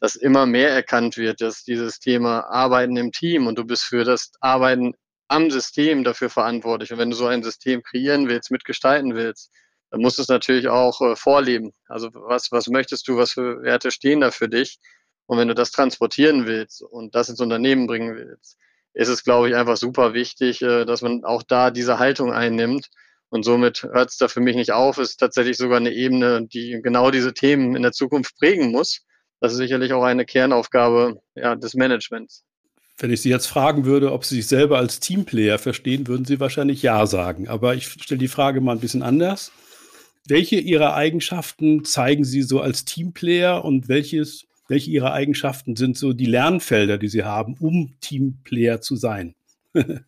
dass 0.00 0.16
immer 0.16 0.46
mehr 0.46 0.70
erkannt 0.70 1.18
wird, 1.18 1.42
dass 1.42 1.64
dieses 1.64 1.98
Thema 1.98 2.40
Arbeiten 2.48 2.96
im 2.96 3.12
Team 3.12 3.46
und 3.46 3.58
du 3.58 3.64
bist 3.64 3.82
für 3.82 4.04
das 4.04 4.30
Arbeiten 4.40 4.94
am 5.28 5.50
System 5.50 6.02
dafür 6.02 6.30
verantwortlich. 6.30 6.92
Und 6.92 6.98
wenn 6.98 7.10
du 7.10 7.16
so 7.16 7.26
ein 7.26 7.42
System 7.42 7.82
kreieren 7.82 8.28
willst, 8.28 8.50
mitgestalten 8.50 9.14
willst, 9.14 9.50
dann 9.90 10.00
musst 10.00 10.16
du 10.16 10.22
es 10.22 10.28
natürlich 10.28 10.68
auch 10.68 11.00
äh, 11.02 11.16
vorleben. 11.16 11.72
Also 11.88 12.08
was, 12.14 12.50
was 12.52 12.68
möchtest 12.68 13.06
du, 13.06 13.18
was 13.18 13.32
für 13.32 13.62
Werte 13.62 13.90
stehen 13.90 14.20
da 14.20 14.30
für 14.30 14.48
dich? 14.48 14.78
Und 15.26 15.38
wenn 15.38 15.48
du 15.48 15.54
das 15.54 15.70
transportieren 15.70 16.46
willst 16.46 16.82
und 16.82 17.14
das 17.14 17.28
ins 17.28 17.40
Unternehmen 17.40 17.86
bringen 17.86 18.14
willst, 18.14 18.58
ist 18.94 19.08
es, 19.08 19.24
glaube 19.24 19.48
ich, 19.48 19.56
einfach 19.56 19.76
super 19.76 20.14
wichtig, 20.14 20.62
äh, 20.62 20.84
dass 20.84 21.02
man 21.02 21.24
auch 21.24 21.42
da 21.42 21.70
diese 21.70 21.98
Haltung 21.98 22.32
einnimmt. 22.32 22.88
Und 23.30 23.44
somit 23.44 23.84
hört 23.84 24.10
es 24.10 24.18
da 24.18 24.28
für 24.28 24.40
mich 24.40 24.56
nicht 24.56 24.72
auf, 24.72 24.98
ist 24.98 25.16
tatsächlich 25.16 25.56
sogar 25.56 25.78
eine 25.78 25.92
Ebene, 25.92 26.46
die 26.46 26.80
genau 26.82 27.10
diese 27.10 27.32
Themen 27.32 27.74
in 27.74 27.82
der 27.82 27.92
Zukunft 27.92 28.36
prägen 28.38 28.70
muss. 28.70 29.00
Das 29.40 29.52
ist 29.52 29.58
sicherlich 29.58 29.92
auch 29.94 30.04
eine 30.04 30.26
Kernaufgabe 30.26 31.20
ja, 31.34 31.56
des 31.56 31.74
Managements. 31.74 32.44
Wenn 32.98 33.10
ich 33.10 33.22
Sie 33.22 33.30
jetzt 33.30 33.46
fragen 33.46 33.86
würde, 33.86 34.12
ob 34.12 34.24
Sie 34.24 34.36
sich 34.36 34.46
selber 34.46 34.78
als 34.78 35.00
Teamplayer 35.00 35.58
verstehen, 35.58 36.06
würden 36.06 36.26
Sie 36.26 36.40
wahrscheinlich 36.40 36.82
Ja 36.82 37.06
sagen. 37.06 37.48
Aber 37.48 37.74
ich 37.74 37.88
stelle 37.88 38.18
die 38.18 38.28
Frage 38.28 38.60
mal 38.60 38.72
ein 38.72 38.80
bisschen 38.80 39.02
anders. 39.02 39.50
welche 40.28 40.56
Ihrer 40.56 40.94
Eigenschaften 40.94 41.84
zeigen 41.84 42.24
Sie 42.24 42.42
so 42.42 42.60
als 42.60 42.84
Teamplayer 42.84 43.64
und 43.64 43.88
welches, 43.88 44.44
welche 44.72 44.90
Ihrer 44.90 45.12
Eigenschaften 45.12 45.76
sind 45.76 45.98
so 45.98 46.14
die 46.14 46.24
Lernfelder, 46.24 46.96
die 46.96 47.08
Sie 47.08 47.24
haben, 47.24 47.56
um 47.60 47.94
Teamplayer 48.00 48.80
zu 48.80 48.96
sein? 48.96 49.34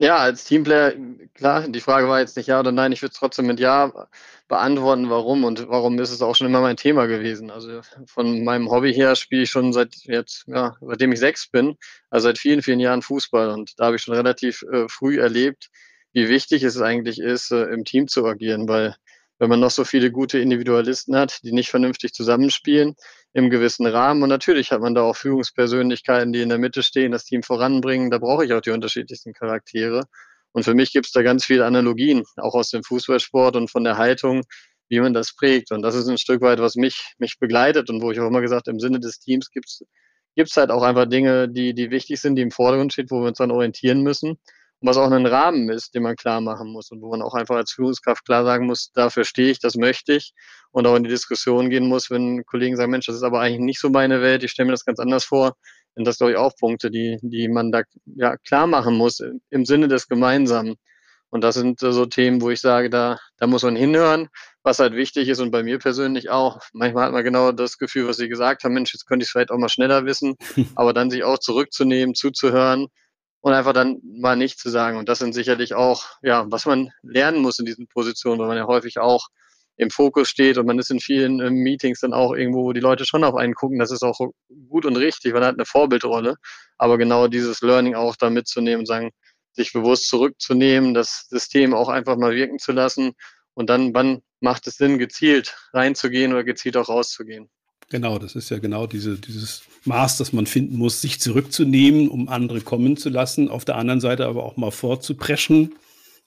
Ja, 0.00 0.16
als 0.16 0.44
Teamplayer, 0.44 0.94
klar, 1.34 1.68
die 1.68 1.80
Frage 1.80 2.08
war 2.08 2.18
jetzt 2.18 2.36
nicht 2.36 2.48
ja 2.48 2.58
oder 2.58 2.72
nein, 2.72 2.90
ich 2.90 3.00
würde 3.00 3.12
es 3.12 3.18
trotzdem 3.18 3.46
mit 3.46 3.60
Ja 3.60 4.08
beantworten, 4.48 5.08
warum 5.08 5.44
und 5.44 5.68
warum 5.68 6.00
ist 6.00 6.10
es 6.10 6.20
auch 6.20 6.34
schon 6.34 6.48
immer 6.48 6.60
mein 6.60 6.76
Thema 6.76 7.06
gewesen. 7.06 7.48
Also 7.48 7.80
von 8.06 8.42
meinem 8.42 8.68
Hobby 8.72 8.92
her 8.92 9.14
spiele 9.14 9.44
ich 9.44 9.50
schon 9.50 9.72
seit 9.72 9.94
jetzt, 10.02 10.46
ja, 10.48 10.76
seitdem 10.80 11.12
ich 11.12 11.20
sechs 11.20 11.48
bin, 11.48 11.76
also 12.10 12.24
seit 12.24 12.38
vielen, 12.38 12.60
vielen 12.60 12.80
Jahren 12.80 13.02
Fußball 13.02 13.50
und 13.50 13.78
da 13.78 13.86
habe 13.86 13.96
ich 13.96 14.02
schon 14.02 14.16
relativ 14.16 14.62
äh, 14.72 14.88
früh 14.88 15.20
erlebt, 15.20 15.70
wie 16.12 16.28
wichtig 16.28 16.64
es 16.64 16.80
eigentlich 16.80 17.20
ist, 17.20 17.52
äh, 17.52 17.66
im 17.66 17.84
Team 17.84 18.08
zu 18.08 18.26
agieren, 18.26 18.66
weil 18.66 18.96
wenn 19.38 19.48
man 19.48 19.60
noch 19.60 19.70
so 19.70 19.84
viele 19.84 20.10
gute 20.10 20.38
Individualisten 20.38 21.16
hat, 21.16 21.42
die 21.44 21.52
nicht 21.52 21.70
vernünftig 21.70 22.12
zusammenspielen, 22.14 22.94
im 23.34 23.50
gewissen 23.50 23.86
Rahmen. 23.86 24.22
Und 24.22 24.30
natürlich 24.30 24.70
hat 24.70 24.80
man 24.80 24.94
da 24.94 25.02
auch 25.02 25.16
Führungspersönlichkeiten, 25.16 26.32
die 26.32 26.40
in 26.40 26.48
der 26.48 26.58
Mitte 26.58 26.82
stehen, 26.82 27.12
das 27.12 27.24
Team 27.24 27.42
voranbringen. 27.42 28.10
Da 28.10 28.18
brauche 28.18 28.44
ich 28.44 28.52
auch 28.52 28.60
die 28.60 28.70
unterschiedlichsten 28.70 29.34
Charaktere. 29.34 30.04
Und 30.52 30.62
für 30.62 30.74
mich 30.74 30.92
gibt 30.92 31.06
es 31.06 31.12
da 31.12 31.22
ganz 31.22 31.44
viele 31.44 31.66
Analogien, 31.66 32.22
auch 32.36 32.54
aus 32.54 32.70
dem 32.70 32.84
Fußballsport 32.84 33.56
und 33.56 33.70
von 33.70 33.82
der 33.82 33.98
Haltung, 33.98 34.42
wie 34.88 35.00
man 35.00 35.12
das 35.12 35.34
prägt. 35.34 35.72
Und 35.72 35.82
das 35.82 35.96
ist 35.96 36.08
ein 36.08 36.16
Stück 36.16 36.42
weit, 36.42 36.60
was 36.60 36.76
mich, 36.76 37.14
mich 37.18 37.38
begleitet 37.40 37.90
und 37.90 38.00
wo 38.00 38.12
ich 38.12 38.20
auch 38.20 38.28
immer 38.28 38.40
gesagt, 38.40 38.68
im 38.68 38.78
Sinne 38.78 39.00
des 39.00 39.18
Teams 39.18 39.50
gibt 39.50 39.66
es 39.68 40.56
halt 40.56 40.70
auch 40.70 40.82
einfach 40.82 41.06
Dinge, 41.06 41.48
die, 41.48 41.74
die 41.74 41.90
wichtig 41.90 42.20
sind, 42.20 42.36
die 42.36 42.42
im 42.42 42.52
Vordergrund 42.52 42.92
stehen, 42.92 43.10
wo 43.10 43.20
wir 43.20 43.28
uns 43.28 43.38
dann 43.38 43.50
orientieren 43.50 44.02
müssen 44.02 44.38
was 44.84 44.98
auch 44.98 45.10
ein 45.10 45.26
Rahmen 45.26 45.70
ist, 45.70 45.94
den 45.94 46.02
man 46.02 46.16
klar 46.16 46.40
machen 46.40 46.70
muss 46.70 46.90
und 46.90 47.00
wo 47.00 47.10
man 47.10 47.22
auch 47.22 47.34
einfach 47.34 47.56
als 47.56 47.72
Führungskraft 47.72 48.24
klar 48.24 48.44
sagen 48.44 48.66
muss, 48.66 48.90
dafür 48.92 49.24
stehe 49.24 49.50
ich, 49.50 49.58
das 49.58 49.76
möchte 49.76 50.12
ich 50.12 50.34
und 50.72 50.86
auch 50.86 50.96
in 50.96 51.04
die 51.04 51.10
Diskussion 51.10 51.70
gehen 51.70 51.88
muss, 51.88 52.10
wenn 52.10 52.44
Kollegen 52.44 52.76
sagen, 52.76 52.90
Mensch, 52.90 53.06
das 53.06 53.16
ist 53.16 53.22
aber 53.22 53.40
eigentlich 53.40 53.60
nicht 53.60 53.80
so 53.80 53.88
meine 53.88 54.20
Welt, 54.20 54.44
ich 54.44 54.50
stelle 54.50 54.66
mir 54.66 54.72
das 54.72 54.84
ganz 54.84 54.98
anders 54.98 55.24
vor, 55.24 55.56
sind 55.94 56.06
das, 56.06 56.18
glaube 56.18 56.32
ich, 56.32 56.38
auch 56.38 56.54
Punkte, 56.56 56.90
die, 56.90 57.18
die 57.22 57.48
man 57.48 57.72
da 57.72 57.82
ja, 58.04 58.36
klar 58.36 58.66
machen 58.66 58.96
muss 58.96 59.20
im 59.50 59.64
Sinne 59.64 59.88
des 59.88 60.08
Gemeinsamen. 60.08 60.74
Und 61.30 61.42
das 61.42 61.54
sind 61.56 61.80
so 61.80 62.06
Themen, 62.06 62.42
wo 62.42 62.50
ich 62.50 62.60
sage, 62.60 62.90
da, 62.90 63.18
da 63.38 63.46
muss 63.46 63.62
man 63.62 63.74
hinhören, 63.74 64.28
was 64.62 64.78
halt 64.78 64.94
wichtig 64.94 65.28
ist 65.28 65.40
und 65.40 65.50
bei 65.50 65.62
mir 65.64 65.78
persönlich 65.78 66.30
auch. 66.30 66.60
Manchmal 66.72 67.06
hat 67.06 67.12
man 67.12 67.24
genau 67.24 67.50
das 67.52 67.78
Gefühl, 67.78 68.06
was 68.06 68.18
Sie 68.18 68.28
gesagt 68.28 68.62
haben, 68.62 68.74
Mensch, 68.74 68.92
jetzt 68.92 69.06
könnte 69.06 69.24
ich 69.24 69.28
es 69.28 69.32
vielleicht 69.32 69.50
auch 69.50 69.58
mal 69.58 69.68
schneller 69.68 70.04
wissen, 70.04 70.36
aber 70.76 70.92
dann 70.92 71.10
sich 71.10 71.24
auch 71.24 71.38
zurückzunehmen, 71.38 72.14
zuzuhören 72.14 72.88
und 73.44 73.52
einfach 73.52 73.74
dann 73.74 74.00
mal 74.02 74.36
nichts 74.36 74.62
zu 74.62 74.70
sagen. 74.70 74.96
Und 74.96 75.10
das 75.10 75.18
sind 75.18 75.34
sicherlich 75.34 75.74
auch, 75.74 76.06
ja, 76.22 76.46
was 76.50 76.64
man 76.64 76.92
lernen 77.02 77.42
muss 77.42 77.58
in 77.58 77.66
diesen 77.66 77.86
Positionen, 77.86 78.40
weil 78.40 78.48
man 78.48 78.56
ja 78.56 78.66
häufig 78.66 78.98
auch 78.98 79.28
im 79.76 79.90
Fokus 79.90 80.30
steht 80.30 80.56
und 80.56 80.64
man 80.64 80.78
ist 80.78 80.90
in 80.90 80.98
vielen 80.98 81.40
äh, 81.40 81.50
Meetings 81.50 82.00
dann 82.00 82.14
auch 82.14 82.32
irgendwo, 82.32 82.64
wo 82.64 82.72
die 82.72 82.80
Leute 82.80 83.04
schon 83.04 83.22
auf 83.22 83.34
einen 83.34 83.52
gucken. 83.52 83.78
Das 83.78 83.90
ist 83.90 84.02
auch 84.02 84.18
gut 84.70 84.86
und 84.86 84.96
richtig, 84.96 85.34
man 85.34 85.44
hat 85.44 85.56
eine 85.56 85.66
Vorbildrolle. 85.66 86.36
Aber 86.78 86.96
genau 86.96 87.28
dieses 87.28 87.60
Learning 87.60 87.94
auch 87.94 88.16
da 88.16 88.30
mitzunehmen 88.30 88.86
sagen, 88.86 89.10
sich 89.52 89.74
bewusst 89.74 90.08
zurückzunehmen, 90.08 90.94
das 90.94 91.26
System 91.28 91.74
auch 91.74 91.90
einfach 91.90 92.16
mal 92.16 92.34
wirken 92.34 92.58
zu 92.58 92.72
lassen 92.72 93.12
und 93.52 93.68
dann, 93.68 93.92
wann 93.92 94.22
macht 94.40 94.66
es 94.68 94.76
Sinn, 94.78 94.98
gezielt 94.98 95.54
reinzugehen 95.74 96.32
oder 96.32 96.44
gezielt 96.44 96.78
auch 96.78 96.88
rauszugehen. 96.88 97.50
Genau, 97.90 98.18
das 98.18 98.34
ist 98.34 98.50
ja 98.50 98.58
genau 98.58 98.86
diese, 98.86 99.18
dieses 99.18 99.62
Maß, 99.84 100.18
das 100.18 100.32
man 100.32 100.46
finden 100.46 100.76
muss, 100.76 101.00
sich 101.00 101.20
zurückzunehmen, 101.20 102.08
um 102.08 102.28
andere 102.28 102.60
kommen 102.60 102.96
zu 102.96 103.08
lassen, 103.08 103.48
auf 103.48 103.64
der 103.64 103.76
anderen 103.76 104.00
Seite 104.00 104.26
aber 104.26 104.44
auch 104.44 104.56
mal 104.56 104.70
vorzupreschen 104.70 105.74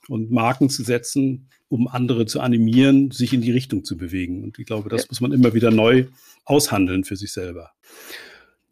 und 0.08 0.30
Marken 0.30 0.70
zu 0.70 0.82
setzen, 0.82 1.48
um 1.68 1.88
andere 1.88 2.26
zu 2.26 2.40
animieren, 2.40 3.10
sich 3.10 3.32
in 3.32 3.42
die 3.42 3.52
Richtung 3.52 3.84
zu 3.84 3.96
bewegen. 3.96 4.42
Und 4.44 4.58
ich 4.58 4.66
glaube, 4.66 4.88
das 4.88 5.02
ja. 5.02 5.06
muss 5.10 5.20
man 5.20 5.32
immer 5.32 5.52
wieder 5.54 5.70
neu 5.70 6.06
aushandeln 6.44 7.04
für 7.04 7.16
sich 7.16 7.32
selber. 7.32 7.72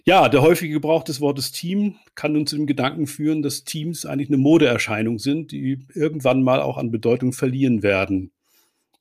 Ja, 0.05 0.29
der 0.29 0.41
häufige 0.41 0.75
Gebrauch 0.75 1.03
des 1.03 1.21
Wortes 1.21 1.51
Team 1.51 1.97
kann 2.15 2.37
uns 2.37 2.51
zu 2.51 2.57
dem 2.57 2.67
Gedanken 2.67 3.09
führen, 3.09 3.43
dass 3.43 3.65
Teams 3.65 4.07
eigentlich 4.07 4.29
eine 4.29 4.37
Modeerscheinung 4.37 5.19
sind, 5.19 5.51
die 5.51 5.85
irgendwann 5.95 6.43
mal 6.43 6.63
auch 6.63 6.79
an 6.79 6.93
Bedeutung 6.93 7.33
verlieren 7.33 7.83
werden. 7.83 8.31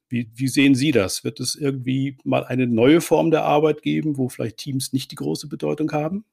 Wie, 0.07 0.29
wie 0.35 0.47
sehen 0.47 0.75
Sie 0.75 0.91
das? 0.91 1.23
Wird 1.23 1.39
es 1.39 1.55
irgendwie 1.55 2.17
mal 2.23 2.43
eine 2.43 2.67
neue 2.67 3.01
Form 3.01 3.31
der 3.31 3.43
Arbeit 3.43 3.81
geben, 3.81 4.17
wo 4.17 4.29
vielleicht 4.29 4.57
Teams 4.57 4.93
nicht 4.93 5.11
die 5.11 5.15
große 5.15 5.47
Bedeutung 5.47 5.91
haben? 5.91 6.25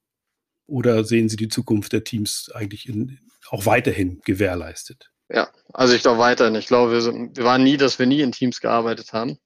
Oder 0.66 1.04
sehen 1.04 1.28
Sie 1.28 1.36
die 1.36 1.48
Zukunft 1.48 1.92
der 1.92 2.04
Teams 2.04 2.50
eigentlich 2.54 2.88
in, 2.88 3.18
auch 3.48 3.66
weiterhin 3.66 4.20
gewährleistet? 4.24 5.10
Ja, 5.28 5.48
also 5.72 5.94
ich 5.94 6.02
glaube 6.02 6.18
weiterhin. 6.18 6.54
Ich 6.54 6.66
glaube, 6.66 6.92
wir, 6.92 7.00
sind, 7.00 7.36
wir 7.36 7.44
waren 7.44 7.62
nie, 7.62 7.76
dass 7.76 7.98
wir 7.98 8.06
nie 8.06 8.20
in 8.20 8.32
Teams 8.32 8.60
gearbeitet 8.60 9.12
haben. 9.12 9.38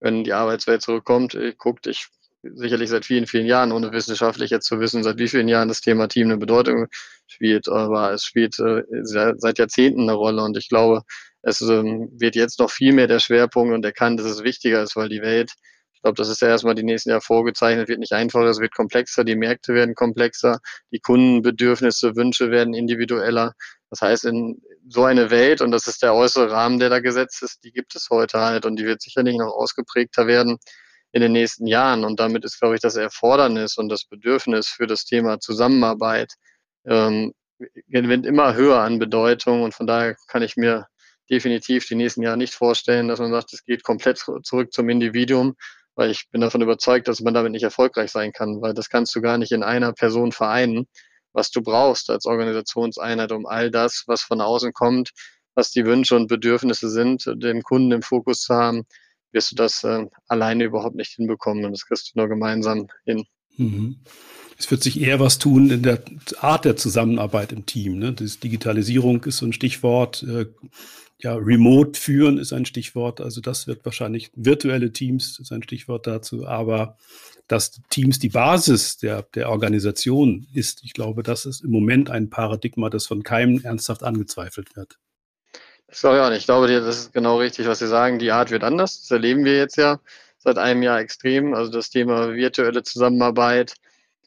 Wenn 0.00 0.24
die 0.24 0.32
Arbeitswelt 0.32 0.82
zurückkommt, 0.82 1.34
äh, 1.34 1.54
guckt, 1.56 1.86
ich 1.86 2.08
sicherlich 2.54 2.90
seit 2.90 3.04
vielen, 3.04 3.26
vielen 3.26 3.46
Jahren, 3.46 3.72
ohne 3.72 3.92
wissenschaftlich 3.92 4.50
jetzt 4.50 4.66
zu 4.66 4.80
wissen, 4.80 5.02
seit 5.02 5.18
wie 5.18 5.28
vielen 5.28 5.48
Jahren 5.48 5.68
das 5.68 5.80
Thema 5.80 6.08
Team 6.08 6.28
eine 6.28 6.38
Bedeutung 6.38 6.86
spielt, 7.26 7.68
aber 7.68 8.12
es 8.12 8.24
spielt 8.24 8.58
äh, 8.58 8.82
seit 9.02 9.58
Jahrzehnten 9.58 10.02
eine 10.02 10.14
Rolle 10.14 10.42
und 10.42 10.56
ich 10.56 10.68
glaube, 10.68 11.02
es 11.46 11.60
ähm, 11.60 12.08
wird 12.18 12.34
jetzt 12.34 12.58
noch 12.58 12.72
viel 12.72 12.92
mehr 12.92 13.06
der 13.06 13.20
Schwerpunkt 13.20 13.72
und 13.72 13.84
erkannt, 13.84 14.18
dass 14.18 14.26
es 14.26 14.42
wichtiger 14.42 14.82
ist, 14.82 14.96
weil 14.96 15.08
die 15.08 15.22
Welt, 15.22 15.52
ich 15.94 16.02
glaube, 16.02 16.16
das 16.16 16.28
ist 16.28 16.42
ja 16.42 16.48
erstmal 16.48 16.74
die 16.74 16.82
nächsten 16.82 17.10
Jahre 17.10 17.20
vorgezeichnet, 17.20 17.88
wird 17.88 18.00
nicht 18.00 18.12
einfacher, 18.12 18.46
es 18.46 18.58
wird 18.58 18.74
komplexer, 18.74 19.22
die 19.22 19.36
Märkte 19.36 19.72
werden 19.72 19.94
komplexer, 19.94 20.58
die 20.90 20.98
Kundenbedürfnisse, 20.98 22.16
Wünsche 22.16 22.50
werden 22.50 22.74
individueller. 22.74 23.52
Das 23.90 24.00
heißt, 24.00 24.24
in 24.24 24.60
so 24.88 25.04
eine 25.04 25.30
Welt, 25.30 25.60
und 25.60 25.70
das 25.70 25.86
ist 25.86 26.02
der 26.02 26.14
äußere 26.14 26.50
Rahmen, 26.50 26.80
der 26.80 26.90
da 26.90 26.98
gesetzt 26.98 27.44
ist, 27.44 27.62
die 27.62 27.70
gibt 27.70 27.94
es 27.94 28.08
heute 28.10 28.40
halt 28.40 28.66
und 28.66 28.76
die 28.76 28.84
wird 28.84 29.00
sicherlich 29.00 29.36
noch 29.36 29.54
ausgeprägter 29.54 30.26
werden 30.26 30.58
in 31.12 31.20
den 31.20 31.30
nächsten 31.30 31.68
Jahren. 31.68 32.04
Und 32.04 32.18
damit 32.18 32.44
ist, 32.44 32.58
glaube 32.58 32.74
ich, 32.74 32.80
das 32.80 32.96
Erfordernis 32.96 33.76
und 33.76 33.88
das 33.88 34.04
Bedürfnis 34.04 34.66
für 34.66 34.88
das 34.88 35.04
Thema 35.04 35.38
Zusammenarbeit 35.38 36.32
ähm, 36.86 37.32
gewinnt 37.86 38.26
immer 38.26 38.54
höher 38.54 38.80
an 38.80 38.98
Bedeutung. 38.98 39.62
Und 39.62 39.74
von 39.74 39.86
daher 39.86 40.16
kann 40.26 40.42
ich 40.42 40.56
mir 40.56 40.86
definitiv 41.30 41.86
die 41.86 41.94
nächsten 41.94 42.22
Jahre 42.22 42.36
nicht 42.36 42.54
vorstellen, 42.54 43.08
dass 43.08 43.18
man 43.18 43.30
sagt, 43.30 43.52
es 43.52 43.64
geht 43.64 43.82
komplett 43.82 44.18
zurück 44.18 44.72
zum 44.72 44.88
Individuum, 44.88 45.56
weil 45.94 46.10
ich 46.10 46.28
bin 46.30 46.40
davon 46.40 46.62
überzeugt, 46.62 47.08
dass 47.08 47.20
man 47.20 47.34
damit 47.34 47.52
nicht 47.52 47.62
erfolgreich 47.62 48.10
sein 48.10 48.32
kann, 48.32 48.60
weil 48.60 48.74
das 48.74 48.88
kannst 48.88 49.14
du 49.14 49.20
gar 49.20 49.38
nicht 49.38 49.52
in 49.52 49.62
einer 49.62 49.92
Person 49.92 50.32
vereinen, 50.32 50.86
was 51.32 51.50
du 51.50 51.62
brauchst 51.62 52.10
als 52.10 52.26
Organisationseinheit, 52.26 53.32
um 53.32 53.46
all 53.46 53.70
das, 53.70 54.04
was 54.06 54.22
von 54.22 54.40
außen 54.40 54.72
kommt, 54.72 55.10
was 55.54 55.70
die 55.70 55.84
Wünsche 55.84 56.16
und 56.16 56.28
Bedürfnisse 56.28 56.90
sind, 56.90 57.24
den 57.26 57.62
Kunden 57.62 57.92
im 57.92 58.02
Fokus 58.02 58.40
zu 58.40 58.54
haben, 58.54 58.84
wirst 59.32 59.52
du 59.52 59.56
das 59.56 59.84
äh, 59.84 60.06
alleine 60.28 60.64
überhaupt 60.64 60.96
nicht 60.96 61.12
hinbekommen 61.12 61.64
und 61.64 61.72
das 61.72 61.86
kriegst 61.86 62.12
du 62.14 62.18
nur 62.18 62.28
gemeinsam 62.28 62.88
hin. 63.04 63.24
Mhm. 63.56 64.00
Es 64.58 64.70
wird 64.70 64.82
sich 64.82 65.00
eher 65.00 65.20
was 65.20 65.38
tun 65.38 65.70
in 65.70 65.82
der 65.82 66.02
Art 66.40 66.64
der 66.64 66.76
Zusammenarbeit 66.76 67.52
im 67.52 67.66
Team. 67.66 67.98
Ne? 67.98 68.12
Das 68.12 68.40
Digitalisierung 68.40 69.22
ist 69.24 69.38
so 69.38 69.46
ein 69.46 69.52
Stichwort. 69.52 70.22
Äh, 70.22 70.46
ja, 71.18 71.34
Remote 71.34 71.98
führen 71.98 72.38
ist 72.38 72.52
ein 72.52 72.66
Stichwort. 72.66 73.20
Also 73.20 73.40
das 73.40 73.66
wird 73.66 73.84
wahrscheinlich 73.84 74.30
virtuelle 74.34 74.92
Teams 74.92 75.38
ist 75.38 75.52
ein 75.52 75.62
Stichwort 75.62 76.06
dazu. 76.06 76.46
Aber 76.46 76.96
dass 77.48 77.80
Teams 77.90 78.18
die 78.18 78.28
Basis 78.28 78.98
der, 78.98 79.22
der 79.34 79.48
Organisation 79.50 80.46
ist, 80.52 80.82
ich 80.84 80.92
glaube, 80.92 81.22
das 81.22 81.46
ist 81.46 81.64
im 81.64 81.70
Moment 81.70 82.10
ein 82.10 82.28
Paradigma, 82.28 82.90
das 82.90 83.06
von 83.06 83.22
keinem 83.22 83.60
ernsthaft 83.64 84.02
angezweifelt 84.02 84.76
wird. 84.76 84.98
Das 85.86 86.00
glaube 86.00 86.16
ich 86.16 86.22
auch 86.22 86.30
nicht. 86.30 86.40
Ich 86.40 86.46
glaube, 86.46 86.68
das 86.68 86.98
ist 86.98 87.12
genau 87.12 87.38
richtig, 87.38 87.66
was 87.66 87.78
Sie 87.78 87.86
sagen. 87.86 88.18
Die 88.18 88.32
Art 88.32 88.50
wird 88.50 88.64
anders. 88.64 89.00
Das 89.00 89.10
erleben 89.10 89.44
wir 89.44 89.56
jetzt 89.56 89.76
ja 89.76 90.00
seit 90.38 90.58
einem 90.58 90.82
Jahr 90.82 91.00
extrem. 91.00 91.54
Also 91.54 91.70
das 91.70 91.90
Thema 91.90 92.34
virtuelle 92.34 92.82
Zusammenarbeit, 92.82 93.74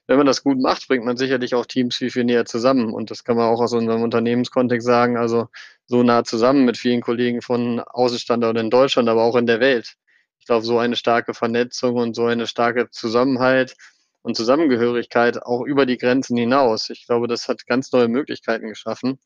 wenn 0.09 0.17
man 0.17 0.25
das 0.25 0.43
gut 0.43 0.59
macht, 0.59 0.87
bringt 0.87 1.05
man 1.05 1.17
sicherlich 1.17 1.53
auch 1.53 1.67
Teams 1.67 1.95
viel, 1.97 2.09
viel 2.09 2.23
näher 2.23 2.43
zusammen. 2.43 2.95
Und 2.95 3.11
das 3.11 3.23
kann 3.23 3.37
man 3.37 3.45
auch 3.45 3.61
aus 3.61 3.73
unserem 3.73 4.01
Unternehmenskontext 4.01 4.83
sagen. 4.83 5.17
Also 5.17 5.49
so 5.85 6.01
nah 6.01 6.23
zusammen 6.23 6.65
mit 6.65 6.77
vielen 6.79 7.01
Kollegen 7.01 7.43
von 7.43 7.79
Außenstandorten 7.79 8.59
in 8.59 8.69
Deutschland, 8.71 9.07
aber 9.07 9.21
auch 9.21 9.35
in 9.35 9.45
der 9.45 9.59
Welt. 9.59 9.97
Ich 10.39 10.47
glaube, 10.47 10.65
so 10.65 10.79
eine 10.79 10.95
starke 10.95 11.35
Vernetzung 11.35 11.93
und 11.97 12.15
so 12.15 12.25
eine 12.25 12.47
starke 12.47 12.89
Zusammenhalt 12.89 13.75
und 14.23 14.35
Zusammengehörigkeit 14.35 15.43
auch 15.43 15.61
über 15.61 15.85
die 15.85 15.99
Grenzen 15.99 16.35
hinaus. 16.35 16.89
Ich 16.89 17.05
glaube, 17.05 17.27
das 17.27 17.47
hat 17.47 17.67
ganz 17.67 17.91
neue 17.91 18.07
Möglichkeiten 18.07 18.67
geschaffen. 18.67 19.19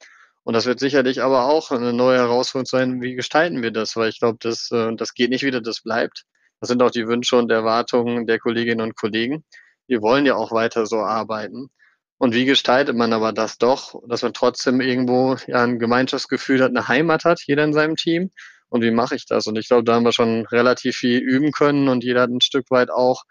Und 0.43 0.53
das 0.53 0.65
wird 0.65 0.81
sicherlich 0.81 1.21
aber 1.21 1.45
auch 1.45 1.71
eine 1.71 1.93
neue 1.93 2.17
Herausforderung 2.17 2.65
sein, 2.65 3.01
wie 3.01 3.15
gestalten 3.15 3.63
wir 3.63 3.71
das? 3.71 3.95
Weil 3.95 4.09
ich 4.09 4.19
glaube, 4.19 4.37
das, 4.41 4.69
äh, 4.71 4.93
das 4.97 5.13
geht 5.13 5.29
nicht 5.29 5.45
wieder, 5.45 5.61
das 5.61 5.79
bleibt. 5.79 6.25
Das 6.59 6.67
sind 6.67 6.83
auch 6.83 6.91
die 6.91 7.07
Wünsche 7.07 7.37
und 7.37 7.49
Erwartungen 7.49 8.27
der 8.27 8.39
Kolleginnen 8.39 8.81
und 8.81 8.97
Kollegen 8.97 9.45
wir 9.87 10.01
wollen 10.01 10.25
ja 10.25 10.35
auch 10.35 10.51
weiter 10.51 10.85
so 10.85 10.97
arbeiten. 10.97 11.69
Und 12.17 12.33
wie 12.33 12.45
gestaltet 12.45 12.95
man 12.95 13.11
aber 13.13 13.33
das 13.33 13.57
doch, 13.57 14.01
dass 14.07 14.21
man 14.21 14.33
trotzdem 14.33 14.81
irgendwo 14.81 15.35
ja 15.47 15.63
ein 15.63 15.79
Gemeinschaftsgefühl 15.79 16.61
hat, 16.63 16.69
eine 16.69 16.87
Heimat 16.87 17.25
hat, 17.25 17.41
jeder 17.45 17.63
in 17.63 17.73
seinem 17.73 17.95
Team? 17.95 18.31
Und 18.69 18.81
wie 18.81 18.91
mache 18.91 19.15
ich 19.15 19.25
das? 19.25 19.45
Und 19.47 19.57
ich 19.57 19.67
glaube, 19.67 19.83
da 19.83 19.95
haben 19.95 20.05
wir 20.05 20.13
schon 20.13 20.45
relativ 20.47 20.95
viel 20.97 21.19
üben 21.19 21.51
können 21.51 21.89
und 21.89 22.03
jeder 22.03 22.21
hat 22.21 22.29
ein 22.29 22.41
Stück 22.41 22.71
weit 22.71 22.89
auch 22.89 23.23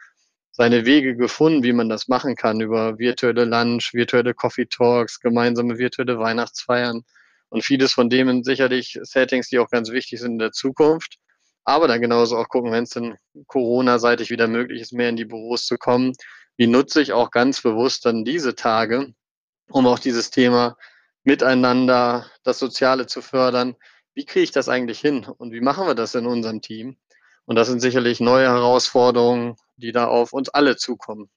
seine 0.53 0.85
Wege 0.85 1.17
gefunden, 1.17 1.63
wie 1.63 1.73
man 1.73 1.89
das 1.89 2.09
machen 2.09 2.37
kann, 2.37 2.61
über 2.61 2.99
virtuelle 2.99 3.45
Lunch, 3.47 3.95
virtuelle 3.95 4.35
Coffee 4.35 4.67
Talks, 4.67 5.19
gemeinsame 5.21 5.79
virtuelle 5.79 6.19
Weihnachtsfeiern 6.19 7.03
und 7.49 7.65
vieles 7.65 7.93
von 7.93 8.11
dem 8.11 8.29
sind 8.29 8.45
sicherlich 8.45 8.99
Settings, 9.03 9.49
die 9.49 9.59
auch 9.59 9.69
ganz 9.71 9.91
wichtig 9.91 10.21
sind 10.21 10.33
in 10.33 10.39
der 10.39 10.53
Zukunft. 10.53 11.17
aber 11.65 11.89
dann 11.89 12.01
genauso 12.01 12.37
auch 12.37 12.49
gucken, 12.49 12.73
wenn 12.73 12.85
es 12.85 12.91
dann 12.91 13.17
Corona-seitig 13.47 14.31
wieder 14.31 14.49
möglich 14.49 14.83
ist, 14.83 14.93
mehr 14.93 15.09
in 15.09 15.17
die 15.17 15.25
Büros 15.25 15.67
zu 15.67 15.79
kommen, 15.79 16.13
wie 16.63 16.69
nutze 16.69 17.03
ich 17.03 17.13
auch 17.13 17.33
ganz 17.33 17.61
bewusst 17.61 18.07
dann 18.07 18.25
diese 18.25 18.55
Tage, 18.55 19.13
um 19.69 19.85
auch 19.89 19.99
dieses 19.99 20.31
Thema 20.31 20.77
miteinander, 21.25 22.27
das 22.45 22.61
Soziale 22.61 23.09
zu 23.09 23.21
fördern. 23.21 23.75
Wie 24.15 24.25
kriege 24.25 24.45
ich 24.45 24.53
das 24.53 24.69
eigentlich 24.69 25.01
hin 25.01 25.25
und 25.25 25.53
wie 25.53 25.61
machen 25.61 25.89
wir 25.89 25.97
das 25.97 26.15
in 26.15 26.25
unserem 26.25 26.61
Team? 26.61 26.99
Und 27.47 27.57
das 27.57 27.67
sind 27.67 27.81
sicherlich 27.81 28.21
neue 28.21 28.47
Herausforderungen, 28.47 29.57
die 29.77 29.91
da 29.91 30.07
auf 30.07 30.33
uns 30.33 30.51
alle 30.51 30.77
zukommen. 30.77 31.31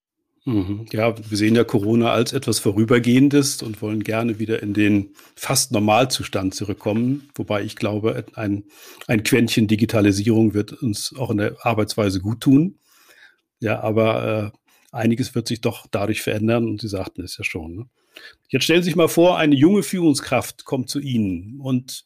Mhm. 0.46 0.86
Ja, 0.92 1.18
wir 1.18 1.38
sehen 1.38 1.56
ja 1.56 1.64
Corona 1.64 2.12
als 2.12 2.32
etwas 2.32 2.60
Vorübergehendes 2.60 3.64
und 3.64 3.82
wollen 3.82 4.04
gerne 4.04 4.38
wieder 4.38 4.62
in 4.62 4.76
den 4.76 5.16
fast 5.36 5.72
Normalzustand 5.72 6.54
zurückkommen. 6.54 7.32
Wobei 7.34 7.64
ich 7.64 7.76
glaube, 7.76 8.26
ein, 8.36 8.66
ein 9.08 9.24
Quäntchen 9.24 9.66
Digitalisierung 9.68 10.54
wird 10.54 10.84
uns 10.84 11.16
auch 11.18 11.32
in 11.32 11.38
der 11.38 11.56
Arbeitsweise 11.66 12.20
gut 12.20 12.42
tun. 12.42 12.78
Ja, 13.60 13.82
aber 13.82 14.54
äh, 14.54 14.65
einiges 14.96 15.36
wird 15.36 15.48
sich 15.48 15.62
doch 15.62 15.86
dadurch 15.92 16.22
verändern 16.22 16.66
und 16.66 16.82
Sie 16.82 16.88
sagten 16.88 17.24
es 17.24 17.38
ja 17.38 17.44
schon. 17.44 17.76
Ne? 17.76 17.90
Jetzt 18.50 18.64
stellen 18.64 18.82
Sie 18.82 18.90
sich 18.90 18.96
mal 18.96 19.10
vor, 19.10 19.38
eine 19.38 19.56
junge 19.56 19.84
Führungskraft 19.84 20.66
kommt 20.66 20.90
zu 20.90 21.00
Ihnen 21.00 21.60
und 21.60 22.06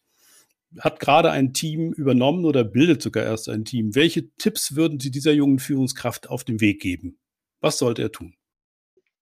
hat 0.80 1.00
gerade 1.00 1.32
ein 1.32 1.54
Team 1.54 1.94
übernommen 1.94 2.46
oder 2.46 2.64
bildet 2.64 3.02
sogar 3.02 3.24
erst 3.24 3.50
ein 3.50 3.66
Team. 3.66 3.96
Welche 3.96 4.30
Tipps 4.36 4.76
würden 4.76 5.00
Sie 5.00 5.12
dieser 5.12 5.32
jungen 5.32 5.60
Führungskraft 5.60 6.30
auf 6.30 6.44
den 6.44 6.62
Weg 6.62 6.82
geben? 6.82 7.18
Was 7.60 7.78
sollte 7.78 8.02
er 8.02 8.12
tun? 8.12 8.36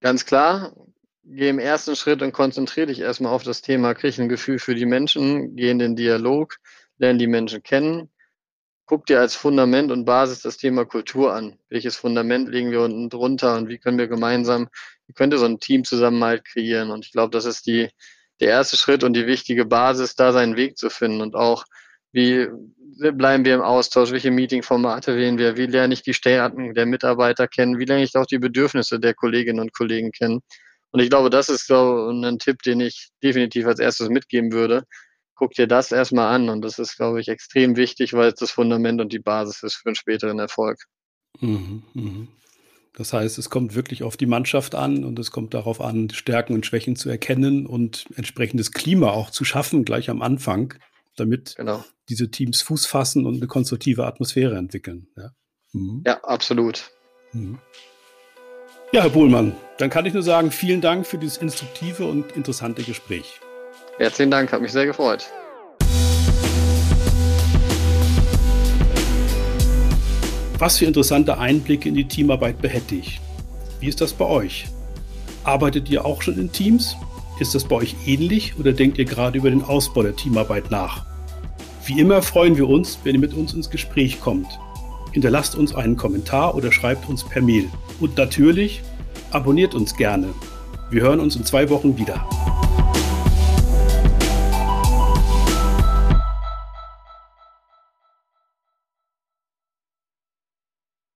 Ganz 0.01 0.25
klar, 0.25 0.75
geh 1.23 1.49
im 1.49 1.59
ersten 1.59 1.95
Schritt 1.95 2.21
und 2.21 2.33
konzentriere 2.33 2.87
dich 2.87 2.99
erstmal 2.99 3.33
auf 3.33 3.43
das 3.43 3.61
Thema, 3.61 3.93
krieg 3.93 4.17
ein 4.19 4.29
Gefühl 4.29 4.59
für 4.59 4.75
die 4.75 4.85
Menschen, 4.85 5.55
geh 5.55 5.69
in 5.69 5.79
den 5.79 5.95
Dialog, 5.95 6.57
lerne 6.97 7.19
die 7.19 7.27
Menschen 7.27 7.63
kennen, 7.63 8.09
guck 8.87 9.05
dir 9.05 9.19
als 9.19 9.35
Fundament 9.35 9.91
und 9.91 10.05
Basis 10.05 10.41
das 10.41 10.57
Thema 10.57 10.85
Kultur 10.85 11.33
an. 11.33 11.59
Welches 11.69 11.97
Fundament 11.97 12.49
legen 12.49 12.71
wir 12.71 12.81
unten 12.81 13.09
drunter 13.09 13.57
und 13.57 13.67
wie 13.69 13.77
können 13.77 13.97
wir 13.97 14.07
gemeinsam, 14.07 14.69
wie 15.07 15.13
könnte 15.13 15.37
so 15.37 15.45
ein 15.45 15.59
Teamzusammenhalt 15.59 16.45
kreieren? 16.45 16.89
Und 16.89 17.05
ich 17.05 17.11
glaube, 17.11 17.31
das 17.31 17.45
ist 17.45 17.67
die, 17.67 17.89
der 18.39 18.49
erste 18.49 18.77
Schritt 18.77 19.03
und 19.03 19.13
die 19.13 19.27
wichtige 19.27 19.65
Basis, 19.65 20.15
da 20.15 20.31
seinen 20.31 20.55
Weg 20.55 20.77
zu 20.77 20.89
finden 20.89 21.21
und 21.21 21.35
auch 21.35 21.65
wie 22.13 22.47
bleiben 23.11 23.45
wir 23.45 23.53
im 23.53 23.61
Austausch? 23.61 24.11
Welche 24.11 24.31
Meetingformate 24.31 25.15
wählen 25.15 25.37
wir? 25.37 25.57
Wie 25.57 25.67
lerne 25.67 25.93
ich 25.93 26.01
die 26.01 26.13
Stärken 26.13 26.73
der 26.73 26.85
Mitarbeiter 26.85 27.47
kennen? 27.47 27.77
Wie 27.77 27.85
lerne 27.85 28.03
ich 28.03 28.15
auch 28.15 28.25
die 28.25 28.39
Bedürfnisse 28.39 28.99
der 28.99 29.13
Kolleginnen 29.13 29.59
und 29.59 29.73
Kollegen 29.73 30.11
kennen? 30.11 30.41
Und 30.91 31.01
ich 31.01 31.09
glaube, 31.09 31.29
das 31.29 31.49
ist 31.49 31.67
so 31.67 32.09
ein 32.09 32.39
Tipp, 32.39 32.63
den 32.63 32.79
ich 32.79 33.09
definitiv 33.21 33.67
als 33.67 33.79
erstes 33.79 34.09
mitgeben 34.09 34.51
würde. 34.51 34.83
Guck 35.37 35.53
dir 35.53 35.67
das 35.67 35.91
erstmal 35.91 36.33
an. 36.33 36.49
Und 36.49 36.61
das 36.61 36.79
ist, 36.79 36.97
glaube 36.97 37.21
ich, 37.21 37.29
extrem 37.29 37.77
wichtig, 37.77 38.13
weil 38.13 38.29
es 38.29 38.35
das 38.35 38.51
Fundament 38.51 38.99
und 38.99 39.13
die 39.13 39.19
Basis 39.19 39.63
ist 39.63 39.75
für 39.75 39.89
einen 39.89 39.95
späteren 39.95 40.39
Erfolg. 40.39 40.79
Mhm, 41.39 41.83
mh. 41.93 42.27
Das 42.97 43.13
heißt, 43.13 43.37
es 43.37 43.51
kommt 43.51 43.75
wirklich 43.75 44.01
auf 44.01 44.17
die 44.17 44.25
Mannschaft 44.25 44.73
an 44.73 45.03
und 45.03 45.19
es 45.19 45.29
kommt 45.29 45.53
darauf 45.53 45.81
an, 45.81 46.09
Stärken 46.09 46.55
und 46.55 46.65
Schwächen 46.65 46.95
zu 46.95 47.09
erkennen 47.09 47.67
und 47.67 48.07
entsprechendes 48.15 48.71
Klima 48.71 49.11
auch 49.11 49.29
zu 49.29 49.45
schaffen, 49.45 49.85
gleich 49.85 50.09
am 50.09 50.23
Anfang, 50.23 50.73
damit 51.15 51.53
genau. 51.57 51.83
diese 52.09 52.31
Teams 52.31 52.63
Fuß 52.63 52.87
fassen 52.87 53.27
und 53.27 53.35
eine 53.35 53.45
konstruktive 53.45 54.07
Atmosphäre 54.07 54.57
entwickeln. 54.57 55.07
Ja, 55.15 55.29
mhm. 55.73 56.03
ja 56.07 56.23
absolut. 56.23 56.89
Mhm. 57.33 57.59
Ja, 58.93 59.03
Herr 59.03 59.11
Bohlmann, 59.11 59.55
dann 59.77 59.91
kann 59.91 60.07
ich 60.07 60.13
nur 60.13 60.23
sagen, 60.23 60.49
vielen 60.49 60.81
Dank 60.81 61.05
für 61.05 61.19
dieses 61.19 61.37
instruktive 61.37 62.05
und 62.05 62.31
interessante 62.31 62.81
Gespräch. 62.81 63.41
Herzlichen 63.97 64.29
Dank, 64.29 64.51
hat 64.51 64.61
mich 64.61 64.71
sehr 64.71 64.85
gefreut. 64.85 65.27
Was 70.59 70.77
für 70.77 70.85
interessante 70.85 71.37
Einblicke 71.39 71.89
in 71.89 71.95
die 71.95 72.07
Teamarbeit 72.07 72.61
behätte 72.61 72.95
ich. 72.95 73.19
Wie 73.79 73.87
ist 73.87 73.99
das 74.01 74.13
bei 74.13 74.25
euch? 74.25 74.67
Arbeitet 75.43 75.89
ihr 75.89 76.05
auch 76.05 76.21
schon 76.21 76.37
in 76.37 76.51
Teams? 76.51 76.95
Ist 77.39 77.55
das 77.55 77.63
bei 77.63 77.75
euch 77.75 77.95
ähnlich 78.05 78.57
oder 78.59 78.71
denkt 78.71 78.99
ihr 78.99 79.05
gerade 79.05 79.37
über 79.37 79.49
den 79.49 79.63
Ausbau 79.63 80.03
der 80.03 80.15
Teamarbeit 80.15 80.69
nach? 80.69 81.05
Wie 81.85 81.99
immer 81.99 82.21
freuen 82.21 82.55
wir 82.55 82.67
uns, 82.67 82.99
wenn 83.03 83.15
ihr 83.15 83.21
mit 83.21 83.33
uns 83.33 83.53
ins 83.53 83.69
Gespräch 83.69 84.19
kommt. 84.21 84.47
Hinterlasst 85.11 85.55
uns 85.55 85.73
einen 85.73 85.95
Kommentar 85.95 86.53
oder 86.53 86.71
schreibt 86.71 87.09
uns 87.09 87.23
per 87.23 87.41
Mail. 87.41 87.69
Und 87.99 88.17
natürlich 88.17 88.83
abonniert 89.31 89.73
uns 89.73 89.95
gerne. 89.95 90.27
Wir 90.91 91.01
hören 91.01 91.19
uns 91.19 91.35
in 91.35 91.45
zwei 91.45 91.69
Wochen 91.69 91.97
wieder. 91.97 92.27